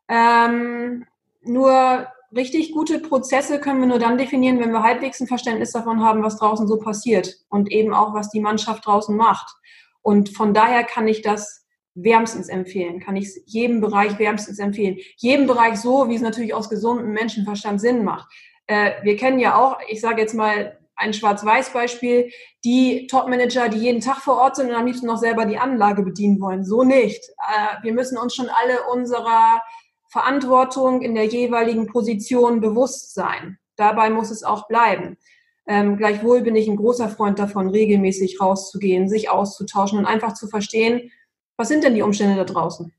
Ähm, 0.07 1.05
nur 1.41 2.07
richtig 2.35 2.71
gute 2.71 2.99
Prozesse 2.99 3.59
können 3.59 3.81
wir 3.81 3.87
nur 3.87 3.99
dann 3.99 4.17
definieren, 4.17 4.59
wenn 4.59 4.71
wir 4.71 4.81
halbwegs 4.81 5.19
ein 5.19 5.27
Verständnis 5.27 5.71
davon 5.71 6.01
haben, 6.01 6.23
was 6.23 6.37
draußen 6.37 6.67
so 6.67 6.79
passiert 6.79 7.35
und 7.49 7.71
eben 7.71 7.93
auch, 7.93 8.13
was 8.13 8.29
die 8.29 8.39
Mannschaft 8.39 8.85
draußen 8.85 9.15
macht. 9.15 9.53
Und 10.01 10.29
von 10.29 10.53
daher 10.53 10.83
kann 10.83 11.07
ich 11.07 11.21
das 11.21 11.62
wärmstens 11.95 12.49
empfehlen, 12.49 12.99
kann 12.99 13.15
ich 13.15 13.29
jedem 13.45 13.81
Bereich 13.81 14.17
wärmstens 14.19 14.59
empfehlen. 14.59 14.97
Jedem 15.17 15.47
Bereich 15.47 15.77
so, 15.77 16.09
wie 16.09 16.15
es 16.15 16.21
natürlich 16.21 16.53
aus 16.53 16.69
gesundem 16.69 17.11
Menschenverstand 17.11 17.79
Sinn 17.79 18.03
macht. 18.03 18.27
Äh, 18.67 18.91
wir 19.03 19.15
kennen 19.15 19.39
ja 19.39 19.57
auch, 19.57 19.77
ich 19.87 20.01
sage 20.01 20.21
jetzt 20.21 20.33
mal 20.33 20.79
ein 20.95 21.13
Schwarz-Weiß-Beispiel, 21.13 22.31
die 22.63 23.07
Top-Manager, 23.07 23.69
die 23.69 23.79
jeden 23.79 24.01
Tag 24.01 24.17
vor 24.17 24.37
Ort 24.37 24.55
sind 24.55 24.69
und 24.69 24.75
am 24.75 24.85
liebsten 24.85 25.07
noch 25.07 25.17
selber 25.17 25.45
die 25.45 25.57
Anlage 25.57 26.03
bedienen 26.03 26.39
wollen. 26.39 26.63
So 26.63 26.83
nicht. 26.83 27.21
Äh, 27.39 27.83
wir 27.83 27.93
müssen 27.93 28.17
uns 28.17 28.35
schon 28.35 28.49
alle 28.49 28.83
unserer 28.91 29.61
Verantwortung 30.09 31.01
in 31.01 31.15
der 31.15 31.25
jeweiligen 31.25 31.87
Position 31.87 32.61
bewusst 32.61 33.13
sein. 33.13 33.57
Dabei 33.75 34.09
muss 34.11 34.29
es 34.29 34.43
auch 34.43 34.67
bleiben. 34.67 35.17
Ähm, 35.65 35.97
gleichwohl 35.97 36.41
bin 36.41 36.55
ich 36.55 36.67
ein 36.67 36.75
großer 36.75 37.09
Freund 37.09 37.39
davon, 37.39 37.69
regelmäßig 37.69 38.39
rauszugehen, 38.39 39.09
sich 39.09 39.29
auszutauschen 39.29 39.97
und 39.97 40.05
einfach 40.05 40.33
zu 40.33 40.47
verstehen, 40.47 41.09
was 41.63 41.69
sind 41.69 41.85
denn 41.85 41.95
die 41.95 42.01
Umstände 42.01 42.35
da 42.35 42.43
draußen? 42.43 42.91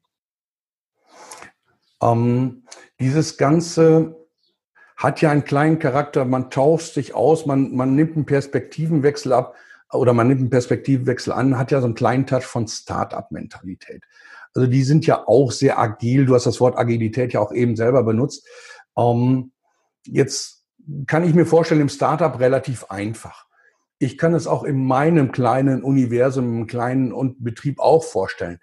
Ähm, 2.01 2.63
dieses 2.99 3.37
Ganze 3.37 4.17
hat 4.97 5.21
ja 5.21 5.31
einen 5.31 5.45
kleinen 5.45 5.79
Charakter, 5.79 6.25
man 6.25 6.51
tauscht 6.51 6.95
sich 6.95 7.15
aus, 7.15 7.45
man, 7.45 7.77
man 7.77 7.95
nimmt 7.95 8.17
einen 8.17 8.25
Perspektivenwechsel 8.25 9.35
ab 9.35 9.55
oder 9.93 10.15
man 10.15 10.29
nimmt 10.29 10.41
einen 10.41 10.49
Perspektivenwechsel 10.49 11.31
an, 11.35 11.59
hat 11.59 11.73
ja 11.73 11.81
so 11.81 11.85
einen 11.85 11.95
kleinen 11.95 12.27
Touch 12.27 12.45
von 12.45 12.67
Start-up-Mentalität. 12.67 14.03
Also 14.55 14.67
die 14.67 14.83
sind 14.83 15.05
ja 15.05 15.29
auch 15.29 15.53
sehr 15.53 15.79
agil. 15.79 16.25
Du 16.25 16.35
hast 16.35 16.47
das 16.47 16.59
Wort 16.59 16.79
Agilität 16.79 17.35
ja 17.35 17.41
auch 17.41 17.53
eben 17.53 17.77
selber 17.77 18.03
benutzt. 18.03 18.49
Ähm, 18.97 19.53
jetzt 20.07 20.65
kann 21.07 21.23
ich 21.23 21.35
mir 21.35 21.45
vorstellen, 21.45 21.83
im 21.83 21.91
Startup 21.91 22.41
relativ 22.41 22.85
einfach. 22.85 23.44
Ich 24.05 24.19
kann 24.19 24.35
es 24.35 24.47
auch 24.47 24.65
in 24.65 24.85
meinem 24.85 25.33
kleinen 25.33 25.83
Universum, 25.83 26.61
im 26.61 26.67
kleinen 26.67 27.37
Betrieb 27.39 27.79
auch 27.79 28.05
vorstellen. 28.05 28.59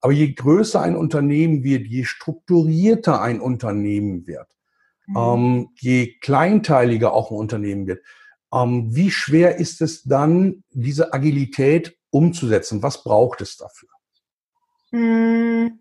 Aber 0.00 0.12
je 0.12 0.32
größer 0.32 0.80
ein 0.80 0.96
Unternehmen 0.96 1.62
wird, 1.64 1.86
je 1.86 2.04
strukturierter 2.04 3.20
ein 3.20 3.40
Unternehmen 3.40 4.26
wird, 4.26 4.48
mhm. 5.06 5.16
ähm, 5.16 5.68
je 5.76 6.18
kleinteiliger 6.20 7.12
auch 7.12 7.30
ein 7.30 7.36
Unternehmen 7.36 7.86
wird, 7.86 8.02
ähm, 8.52 8.94
wie 8.94 9.10
schwer 9.10 9.56
ist 9.56 9.80
es 9.80 10.02
dann, 10.04 10.64
diese 10.70 11.12
Agilität 11.12 11.96
umzusetzen? 12.10 12.82
Was 12.82 13.02
braucht 13.02 13.40
es 13.40 13.56
dafür? 13.56 13.88
Hm. 14.90 15.78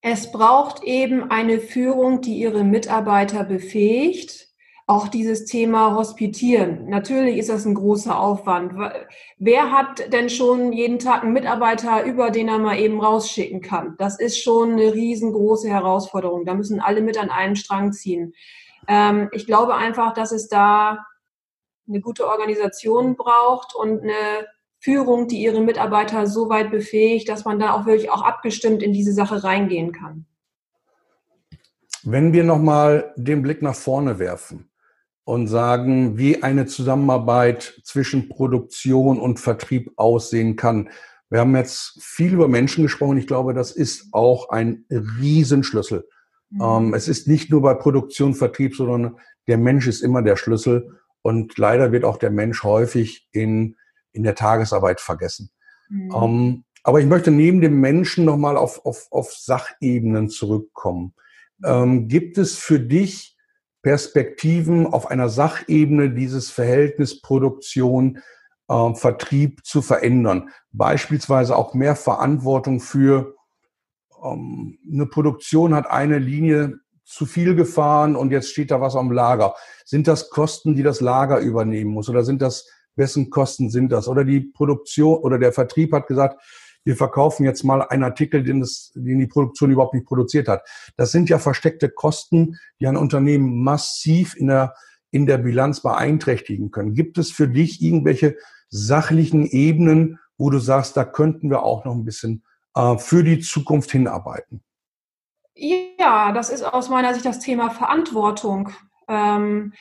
Es 0.00 0.32
braucht 0.32 0.82
eben 0.82 1.30
eine 1.30 1.60
Führung, 1.60 2.22
die 2.22 2.34
ihre 2.34 2.64
Mitarbeiter 2.64 3.44
befähigt. 3.44 4.48
Auch 4.92 5.08
dieses 5.08 5.46
Thema 5.46 5.96
Hospitieren. 5.96 6.90
Natürlich 6.90 7.38
ist 7.38 7.48
das 7.48 7.64
ein 7.64 7.72
großer 7.72 8.20
Aufwand. 8.20 8.74
Wer 9.38 9.72
hat 9.72 10.12
denn 10.12 10.28
schon 10.28 10.70
jeden 10.74 10.98
Tag 10.98 11.22
einen 11.22 11.32
Mitarbeiter, 11.32 12.04
über 12.04 12.30
den 12.30 12.48
er 12.48 12.58
mal 12.58 12.78
eben 12.78 13.00
rausschicken 13.00 13.62
kann? 13.62 13.94
Das 13.96 14.20
ist 14.20 14.42
schon 14.42 14.72
eine 14.72 14.92
riesengroße 14.92 15.66
Herausforderung. 15.66 16.44
Da 16.44 16.52
müssen 16.52 16.78
alle 16.78 17.00
mit 17.00 17.16
an 17.16 17.30
einem 17.30 17.56
Strang 17.56 17.94
ziehen. 17.94 18.34
Ähm, 18.86 19.30
ich 19.32 19.46
glaube 19.46 19.76
einfach, 19.76 20.12
dass 20.12 20.30
es 20.30 20.48
da 20.48 21.06
eine 21.88 22.02
gute 22.02 22.28
Organisation 22.28 23.16
braucht 23.16 23.74
und 23.74 24.02
eine 24.02 24.46
Führung, 24.78 25.26
die 25.26 25.42
ihre 25.42 25.62
Mitarbeiter 25.62 26.26
so 26.26 26.50
weit 26.50 26.70
befähigt, 26.70 27.30
dass 27.30 27.46
man 27.46 27.58
da 27.58 27.72
auch 27.72 27.86
wirklich 27.86 28.10
auch 28.10 28.20
abgestimmt 28.20 28.82
in 28.82 28.92
diese 28.92 29.14
Sache 29.14 29.42
reingehen 29.42 29.92
kann. 29.92 30.26
Wenn 32.02 32.34
wir 32.34 32.44
nochmal 32.44 33.14
den 33.16 33.40
Blick 33.40 33.62
nach 33.62 33.74
vorne 33.74 34.18
werfen 34.18 34.68
und 35.24 35.46
sagen, 35.46 36.18
wie 36.18 36.42
eine 36.42 36.66
Zusammenarbeit 36.66 37.80
zwischen 37.84 38.28
Produktion 38.28 39.18
und 39.18 39.38
Vertrieb 39.38 39.92
aussehen 39.96 40.56
kann. 40.56 40.90
Wir 41.30 41.40
haben 41.40 41.56
jetzt 41.56 42.02
viel 42.02 42.32
über 42.32 42.48
Menschen 42.48 42.82
gesprochen. 42.82 43.18
Ich 43.18 43.26
glaube, 43.26 43.54
das 43.54 43.72
ist 43.72 44.08
auch 44.12 44.50
ein 44.50 44.84
Riesenschlüssel. 44.90 46.08
Mhm. 46.50 46.60
Ähm, 46.62 46.94
es 46.94 47.08
ist 47.08 47.28
nicht 47.28 47.50
nur 47.50 47.62
bei 47.62 47.74
Produktion, 47.74 48.34
Vertrieb, 48.34 48.74
sondern 48.74 49.16
der 49.46 49.58
Mensch 49.58 49.86
ist 49.86 50.02
immer 50.02 50.22
der 50.22 50.36
Schlüssel. 50.36 50.98
Und 51.22 51.56
leider 51.56 51.92
wird 51.92 52.04
auch 52.04 52.16
der 52.16 52.30
Mensch 52.30 52.64
häufig 52.64 53.28
in 53.32 53.76
in 54.12 54.22
der 54.22 54.34
Tagesarbeit 54.34 55.00
vergessen. 55.00 55.50
Mhm. 55.88 56.12
Ähm, 56.14 56.64
aber 56.84 57.00
ich 57.00 57.06
möchte 57.06 57.30
neben 57.30 57.60
dem 57.60 57.80
Menschen 57.80 58.24
nochmal 58.24 58.56
auf, 58.56 58.84
auf, 58.84 59.08
auf 59.10 59.32
Sachebenen 59.32 60.28
zurückkommen. 60.28 61.14
Ähm, 61.64 62.08
gibt 62.08 62.38
es 62.38 62.58
für 62.58 62.80
dich 62.80 63.36
Perspektiven 63.82 64.86
auf 64.86 65.10
einer 65.10 65.28
Sachebene 65.28 66.10
dieses 66.10 66.50
Verhältnis 66.50 67.20
Produktion, 67.20 68.18
äh, 68.68 68.94
Vertrieb 68.94 69.64
zu 69.64 69.82
verändern? 69.82 70.50
Beispielsweise 70.72 71.56
auch 71.56 71.74
mehr 71.74 71.96
Verantwortung 71.96 72.80
für 72.80 73.34
ähm, 74.22 74.78
eine 74.90 75.06
Produktion 75.06 75.74
hat 75.74 75.90
eine 75.90 76.18
Linie 76.18 76.78
zu 77.04 77.26
viel 77.26 77.54
gefahren 77.54 78.16
und 78.16 78.30
jetzt 78.30 78.50
steht 78.50 78.70
da 78.70 78.80
was 78.80 78.96
am 78.96 79.10
Lager. 79.10 79.54
Sind 79.84 80.08
das 80.08 80.30
Kosten, 80.30 80.74
die 80.74 80.82
das 80.82 81.00
Lager 81.00 81.40
übernehmen 81.40 81.90
muss 81.90 82.08
oder 82.08 82.24
sind 82.24 82.40
das 82.40 82.66
wessen 82.94 83.30
Kosten 83.30 83.70
sind 83.70 83.90
das? 83.90 84.08
Oder 84.08 84.24
die 84.24 84.40
Produktion 84.40 85.18
oder 85.18 85.38
der 85.38 85.52
Vertrieb 85.52 85.92
hat 85.92 86.06
gesagt, 86.06 86.40
wir 86.84 86.96
verkaufen 86.96 87.44
jetzt 87.44 87.62
mal 87.62 87.82
einen 87.82 88.04
Artikel, 88.04 88.42
den, 88.42 88.60
das, 88.60 88.92
den 88.94 89.18
die 89.18 89.26
Produktion 89.26 89.70
überhaupt 89.70 89.94
nicht 89.94 90.06
produziert 90.06 90.48
hat. 90.48 90.62
Das 90.96 91.12
sind 91.12 91.28
ja 91.28 91.38
versteckte 91.38 91.88
Kosten, 91.88 92.58
die 92.80 92.86
ein 92.86 92.96
Unternehmen 92.96 93.62
massiv 93.62 94.36
in 94.36 94.48
der, 94.48 94.74
in 95.10 95.26
der 95.26 95.38
Bilanz 95.38 95.80
beeinträchtigen 95.80 96.70
können. 96.70 96.94
Gibt 96.94 97.18
es 97.18 97.30
für 97.30 97.48
dich 97.48 97.82
irgendwelche 97.82 98.36
sachlichen 98.68 99.46
Ebenen, 99.46 100.18
wo 100.38 100.50
du 100.50 100.58
sagst, 100.58 100.96
da 100.96 101.04
könnten 101.04 101.50
wir 101.50 101.62
auch 101.62 101.84
noch 101.84 101.94
ein 101.94 102.04
bisschen 102.04 102.42
äh, 102.74 102.96
für 102.98 103.22
die 103.22 103.40
Zukunft 103.40 103.90
hinarbeiten? 103.92 104.62
Ja, 105.54 106.32
das 106.32 106.50
ist 106.50 106.62
aus 106.62 106.88
meiner 106.88 107.12
Sicht 107.14 107.26
das 107.26 107.38
Thema 107.38 107.70
Verantwortung. 107.70 108.70
Ähm, 109.08 109.74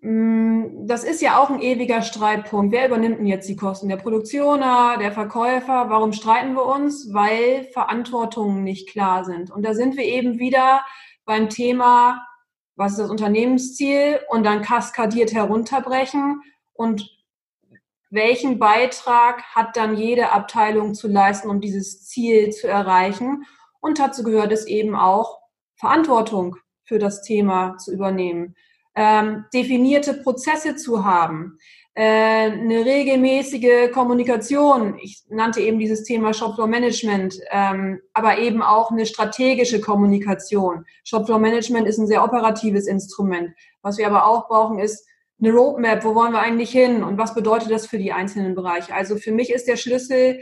das 0.00 1.02
ist 1.02 1.20
ja 1.20 1.42
auch 1.42 1.50
ein 1.50 1.60
ewiger 1.60 2.02
Streitpunkt. 2.02 2.72
Wer 2.72 2.86
übernimmt 2.86 3.18
denn 3.18 3.26
jetzt 3.26 3.48
die 3.48 3.56
Kosten? 3.56 3.88
Der 3.88 3.96
Produktioner, 3.96 4.96
der 4.98 5.10
Verkäufer? 5.10 5.90
Warum 5.90 6.12
streiten 6.12 6.54
wir 6.54 6.66
uns? 6.66 7.12
Weil 7.12 7.64
Verantwortungen 7.72 8.62
nicht 8.62 8.88
klar 8.88 9.24
sind. 9.24 9.50
Und 9.50 9.64
da 9.64 9.74
sind 9.74 9.96
wir 9.96 10.04
eben 10.04 10.38
wieder 10.38 10.84
beim 11.24 11.48
Thema, 11.48 12.24
was 12.76 12.92
ist 12.92 13.00
das 13.00 13.10
Unternehmensziel? 13.10 14.20
Und 14.28 14.44
dann 14.44 14.62
kaskadiert 14.62 15.32
herunterbrechen. 15.32 16.42
Und 16.74 17.10
welchen 18.10 18.60
Beitrag 18.60 19.42
hat 19.54 19.76
dann 19.76 19.96
jede 19.96 20.30
Abteilung 20.30 20.94
zu 20.94 21.08
leisten, 21.08 21.50
um 21.50 21.60
dieses 21.60 22.06
Ziel 22.06 22.50
zu 22.50 22.68
erreichen? 22.68 23.44
Und 23.80 23.98
dazu 23.98 24.22
gehört 24.22 24.52
es 24.52 24.64
eben 24.66 24.94
auch, 24.94 25.40
Verantwortung 25.74 26.56
für 26.84 26.98
das 27.00 27.22
Thema 27.22 27.76
zu 27.78 27.92
übernehmen 27.92 28.54
ähm, 28.98 29.44
definierte 29.54 30.12
Prozesse 30.12 30.74
zu 30.74 31.04
haben, 31.04 31.56
äh, 31.94 32.50
eine 32.50 32.84
regelmäßige 32.84 33.92
Kommunikation. 33.92 34.98
Ich 35.00 35.22
nannte 35.28 35.60
eben 35.60 35.78
dieses 35.78 36.02
Thema 36.02 36.34
Shopfloor 36.34 36.66
Management, 36.66 37.38
ähm, 37.52 38.00
aber 38.12 38.38
eben 38.38 38.60
auch 38.60 38.90
eine 38.90 39.06
strategische 39.06 39.80
Kommunikation. 39.80 40.84
Shopfloor 41.04 41.38
Management 41.38 41.86
ist 41.86 41.98
ein 41.98 42.08
sehr 42.08 42.24
operatives 42.24 42.88
Instrument. 42.88 43.50
Was 43.82 43.98
wir 43.98 44.06
aber 44.08 44.26
auch 44.26 44.48
brauchen, 44.48 44.80
ist 44.80 45.06
eine 45.40 45.52
Roadmap. 45.52 46.04
Wo 46.04 46.16
wollen 46.16 46.32
wir 46.32 46.40
eigentlich 46.40 46.72
hin? 46.72 47.04
Und 47.04 47.18
was 47.18 47.34
bedeutet 47.34 47.70
das 47.70 47.86
für 47.86 47.98
die 47.98 48.12
einzelnen 48.12 48.56
Bereiche? 48.56 48.92
Also 48.92 49.14
für 49.14 49.30
mich 49.30 49.52
ist 49.52 49.68
der 49.68 49.76
Schlüssel 49.76 50.40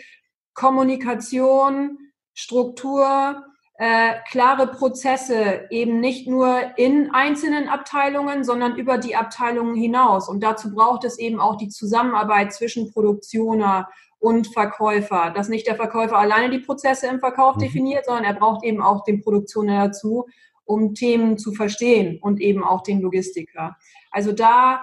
Kommunikation, 0.55 1.99
Struktur, 2.33 3.45
äh, 3.79 4.15
klare 4.31 4.69
Prozesse 4.69 5.67
eben 5.71 6.01
nicht 6.01 6.27
nur 6.27 6.79
in 6.79 7.11
einzelnen 7.13 7.69
Abteilungen, 7.69 8.43
sondern 8.43 8.77
über 8.77 8.97
die 8.97 9.17
Abteilungen 9.17 9.75
hinaus. 9.75 10.29
Und 10.29 10.43
dazu 10.43 10.75
braucht 10.75 11.05
es 11.05 11.19
eben 11.19 11.41
auch 11.41 11.57
die 11.57 11.69
Zusammenarbeit 11.69 12.55
zwischen 12.55 12.91
Produktioner 12.91 13.89
und 14.19 14.47
Verkäufer, 14.47 15.31
dass 15.31 15.49
nicht 15.49 15.67
der 15.67 15.77
Verkäufer 15.77 16.17
alleine 16.17 16.51
die 16.51 16.65
Prozesse 16.65 17.07
im 17.07 17.21
Verkauf 17.21 17.57
mhm. 17.57 17.61
definiert, 17.61 18.07
sondern 18.07 18.25
er 18.25 18.35
braucht 18.35 18.65
eben 18.65 18.81
auch 18.81 19.05
den 19.05 19.21
Produktioner 19.23 19.89
dazu, 19.89 20.27
um 20.65 20.95
Themen 20.95 21.37
zu 21.37 21.53
verstehen 21.53 22.19
und 22.23 22.41
eben 22.41 22.65
auch 22.65 22.83
den 22.83 23.01
Logistiker. 23.03 23.77
Also 24.11 24.33
da 24.33 24.81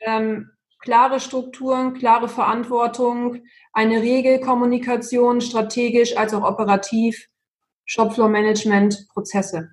ähm, 0.00 0.50
klare 0.78 1.18
Strukturen, 1.18 1.94
klare 1.94 2.28
Verantwortung, 2.28 3.42
eine 3.72 4.02
Regelkommunikation, 4.02 5.40
strategisch 5.40 6.16
als 6.16 6.32
auch 6.32 6.44
operativ 6.44 7.28
Shopfloor-Management, 7.86 9.08
Prozesse. 9.12 9.70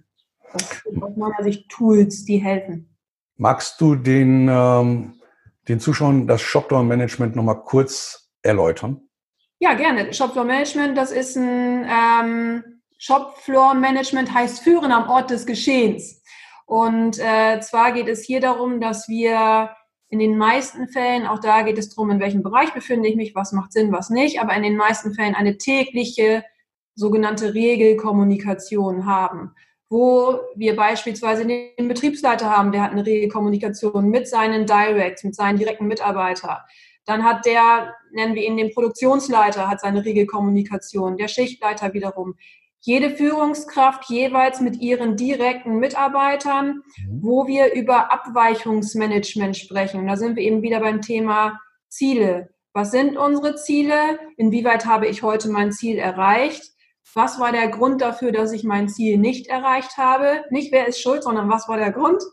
Das 0.53 0.81
sind 0.83 1.03
aus 1.03 1.15
meiner 1.17 1.43
Sicht 1.43 1.69
Tools, 1.69 2.25
die 2.25 2.37
helfen. 2.37 2.95
Magst 3.37 3.81
du 3.81 3.95
den, 3.95 4.47
ähm, 4.49 5.15
den 5.67 5.79
Zuschauern 5.79 6.27
das 6.27 6.41
Shopfloor-Management 6.41 7.35
nochmal 7.35 7.61
kurz 7.63 8.31
erläutern? 8.43 9.01
Ja, 9.59 9.73
gerne. 9.73 10.13
Shopfloor-Management, 10.13 10.97
das 10.97 11.11
ist 11.11 11.35
ein 11.35 11.87
ähm, 11.89 12.63
Shopfloor-Management 12.99 14.33
heißt 14.33 14.61
Führen 14.61 14.91
am 14.91 15.09
Ort 15.09 15.31
des 15.31 15.45
Geschehens. 15.45 16.21
Und 16.65 17.19
äh, 17.19 17.59
zwar 17.59 17.91
geht 17.91 18.07
es 18.07 18.23
hier 18.23 18.39
darum, 18.39 18.79
dass 18.79 19.09
wir 19.09 19.71
in 20.09 20.19
den 20.19 20.37
meisten 20.37 20.87
Fällen, 20.87 21.25
auch 21.25 21.39
da 21.39 21.63
geht 21.63 21.77
es 21.77 21.89
darum, 21.89 22.11
in 22.11 22.19
welchem 22.19 22.43
Bereich 22.43 22.71
befinde 22.73 23.09
ich 23.09 23.15
mich, 23.15 23.35
was 23.35 23.51
macht 23.51 23.73
Sinn, 23.73 23.91
was 23.91 24.09
nicht, 24.09 24.39
aber 24.39 24.53
in 24.53 24.63
den 24.63 24.77
meisten 24.77 25.13
Fällen 25.13 25.33
eine 25.33 25.57
tägliche 25.57 26.45
sogenannte 26.95 27.53
Regelkommunikation 27.53 29.05
haben, 29.05 29.55
wo 29.89 30.39
wir 30.55 30.75
beispielsweise 30.75 31.45
den 31.45 31.87
Betriebsleiter 31.87 32.49
haben, 32.49 32.71
der 32.71 32.83
hat 32.83 32.91
eine 32.91 33.05
Regelkommunikation 33.05 34.09
mit 34.09 34.27
seinen 34.27 34.65
Directs, 34.65 35.23
mit 35.23 35.35
seinen 35.35 35.57
direkten 35.57 35.87
Mitarbeitern. 35.87 36.57
Dann 37.05 37.23
hat 37.23 37.45
der, 37.45 37.93
nennen 38.11 38.35
wir 38.35 38.43
ihn 38.43 38.57
den 38.57 38.73
Produktionsleiter, 38.73 39.69
hat 39.69 39.81
seine 39.81 40.05
Regelkommunikation, 40.05 41.17
der 41.17 41.27
Schichtleiter 41.27 41.93
wiederum 41.93 42.35
jede 42.85 43.11
Führungskraft 43.11 44.09
jeweils 44.09 44.59
mit 44.59 44.81
ihren 44.81 45.15
direkten 45.15 45.77
Mitarbeitern, 45.77 46.83
mhm. 46.97 47.19
wo 47.21 47.47
wir 47.47 47.73
über 47.73 48.11
Abweichungsmanagement 48.11 49.55
sprechen. 49.55 50.05
Da 50.05 50.17
sind 50.17 50.35
wir 50.35 50.43
eben 50.43 50.61
wieder 50.61 50.81
beim 50.81 51.01
Thema 51.01 51.61
Ziele. 51.87 52.49
Was 52.73 52.91
sind 52.91 53.15
unsere 53.17 53.55
Ziele? 53.55 54.19
Inwieweit 54.35 54.85
habe 54.85 55.07
ich 55.07 55.23
heute 55.23 55.49
mein 55.49 55.71
Ziel 55.71 55.97
erreicht? 55.97 56.72
Was 57.13 57.39
war 57.39 57.51
der 57.51 57.67
Grund 57.67 58.01
dafür, 58.01 58.31
dass 58.31 58.51
ich 58.51 58.63
mein 58.63 58.89
Ziel 58.89 59.17
nicht 59.17 59.47
erreicht 59.47 59.97
habe? 59.97 60.43
Nicht 60.49 60.71
wer 60.71 60.87
ist 60.87 61.01
schuld, 61.01 61.23
sondern 61.23 61.49
was 61.49 61.67
war 61.67 61.77
der 61.77 61.91
Grund? 61.91 62.23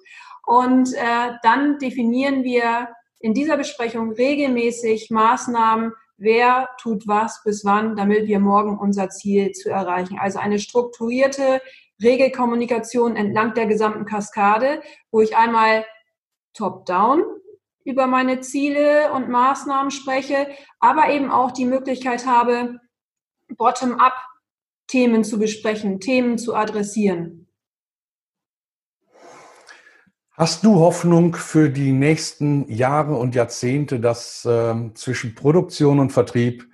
Und 0.46 0.94
äh, 0.94 1.32
dann 1.42 1.78
definieren 1.78 2.44
wir 2.44 2.88
in 3.18 3.34
dieser 3.34 3.56
Besprechung 3.56 4.12
regelmäßig 4.12 5.10
Maßnahmen, 5.10 5.92
wer 6.16 6.68
tut 6.78 7.06
was 7.06 7.42
bis 7.44 7.64
wann, 7.64 7.96
damit 7.96 8.26
wir 8.26 8.40
morgen 8.40 8.78
unser 8.78 9.10
Ziel 9.10 9.52
zu 9.52 9.70
erreichen. 9.70 10.18
Also 10.18 10.38
eine 10.38 10.58
strukturierte 10.58 11.60
Regelkommunikation 12.02 13.16
entlang 13.16 13.54
der 13.54 13.66
gesamten 13.66 14.06
Kaskade, 14.06 14.82
wo 15.10 15.20
ich 15.20 15.36
einmal 15.36 15.84
top-down 16.54 17.22
über 17.84 18.06
meine 18.06 18.40
Ziele 18.40 19.12
und 19.12 19.28
Maßnahmen 19.28 19.90
spreche, 19.90 20.48
aber 20.78 21.10
eben 21.10 21.30
auch 21.30 21.50
die 21.50 21.64
Möglichkeit 21.64 22.26
habe, 22.26 22.78
bottom-up 23.56 24.14
Themen 24.90 25.22
zu 25.22 25.38
besprechen, 25.38 26.00
Themen 26.00 26.36
zu 26.36 26.54
adressieren. 26.54 27.46
Hast 30.32 30.64
du 30.64 30.80
Hoffnung 30.80 31.36
für 31.36 31.68
die 31.68 31.92
nächsten 31.92 32.66
Jahre 32.68 33.14
und 33.14 33.34
Jahrzehnte, 33.34 34.00
dass 34.00 34.44
äh, 34.44 34.74
zwischen 34.94 35.34
Produktion 35.34 36.00
und 36.00 36.10
Vertrieb 36.10 36.66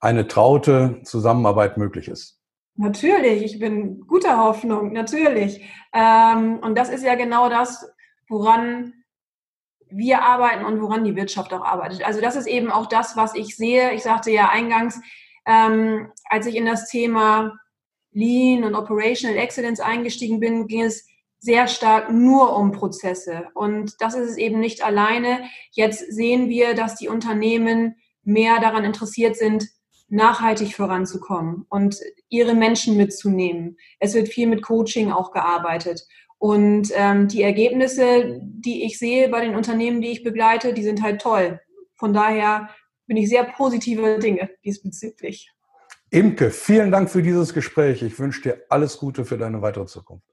eine 0.00 0.28
traute 0.28 1.00
Zusammenarbeit 1.04 1.76
möglich 1.76 2.08
ist? 2.08 2.40
Natürlich, 2.76 3.42
ich 3.42 3.58
bin 3.58 4.06
guter 4.06 4.38
Hoffnung, 4.38 4.92
natürlich. 4.92 5.60
Ähm, 5.92 6.60
und 6.60 6.78
das 6.78 6.88
ist 6.88 7.04
ja 7.04 7.16
genau 7.16 7.50
das, 7.50 7.84
woran 8.28 8.94
wir 9.90 10.22
arbeiten 10.22 10.64
und 10.64 10.80
woran 10.80 11.04
die 11.04 11.16
Wirtschaft 11.16 11.52
auch 11.52 11.64
arbeitet. 11.64 12.02
Also 12.06 12.20
das 12.20 12.36
ist 12.36 12.46
eben 12.46 12.70
auch 12.70 12.86
das, 12.86 13.16
was 13.16 13.34
ich 13.34 13.56
sehe. 13.56 13.92
Ich 13.92 14.04
sagte 14.04 14.30
ja 14.30 14.48
eingangs, 14.48 15.00
ähm, 15.48 16.12
als 16.28 16.46
ich 16.46 16.54
in 16.54 16.66
das 16.66 16.88
Thema 16.88 17.58
Lean 18.12 18.64
und 18.64 18.74
Operational 18.74 19.38
Excellence 19.38 19.80
eingestiegen 19.80 20.38
bin, 20.40 20.66
ging 20.66 20.82
es 20.82 21.06
sehr 21.40 21.68
stark 21.68 22.12
nur 22.12 22.56
um 22.56 22.72
Prozesse. 22.72 23.46
Und 23.54 23.94
das 24.00 24.14
ist 24.14 24.30
es 24.30 24.36
eben 24.36 24.60
nicht 24.60 24.84
alleine. 24.84 25.44
Jetzt 25.72 26.00
sehen 26.12 26.48
wir, 26.48 26.74
dass 26.74 26.96
die 26.96 27.08
Unternehmen 27.08 27.96
mehr 28.24 28.60
daran 28.60 28.84
interessiert 28.84 29.36
sind, 29.36 29.68
nachhaltig 30.08 30.74
voranzukommen 30.74 31.66
und 31.68 31.98
ihre 32.28 32.54
Menschen 32.54 32.96
mitzunehmen. 32.96 33.76
Es 34.00 34.14
wird 34.14 34.28
viel 34.28 34.48
mit 34.48 34.62
Coaching 34.62 35.12
auch 35.12 35.32
gearbeitet. 35.32 36.06
Und 36.38 36.90
ähm, 36.94 37.28
die 37.28 37.42
Ergebnisse, 37.42 38.40
die 38.42 38.84
ich 38.84 38.98
sehe 38.98 39.28
bei 39.28 39.40
den 39.40 39.54
Unternehmen, 39.54 40.00
die 40.00 40.10
ich 40.10 40.22
begleite, 40.22 40.72
die 40.72 40.84
sind 40.84 41.02
halt 41.02 41.20
toll. 41.20 41.60
Von 41.96 42.12
daher 42.12 42.70
bin 43.08 43.16
ich 43.16 43.28
sehr 43.28 43.44
positive 43.44 44.18
Dinge 44.20 44.50
diesbezüglich. 44.64 45.50
Imke, 46.10 46.50
vielen 46.50 46.90
Dank 46.90 47.10
für 47.10 47.22
dieses 47.22 47.52
Gespräch. 47.52 48.02
Ich 48.02 48.18
wünsche 48.18 48.42
dir 48.42 48.62
alles 48.68 48.98
Gute 48.98 49.24
für 49.24 49.36
deine 49.36 49.60
weitere 49.60 49.86
Zukunft. 49.86 50.27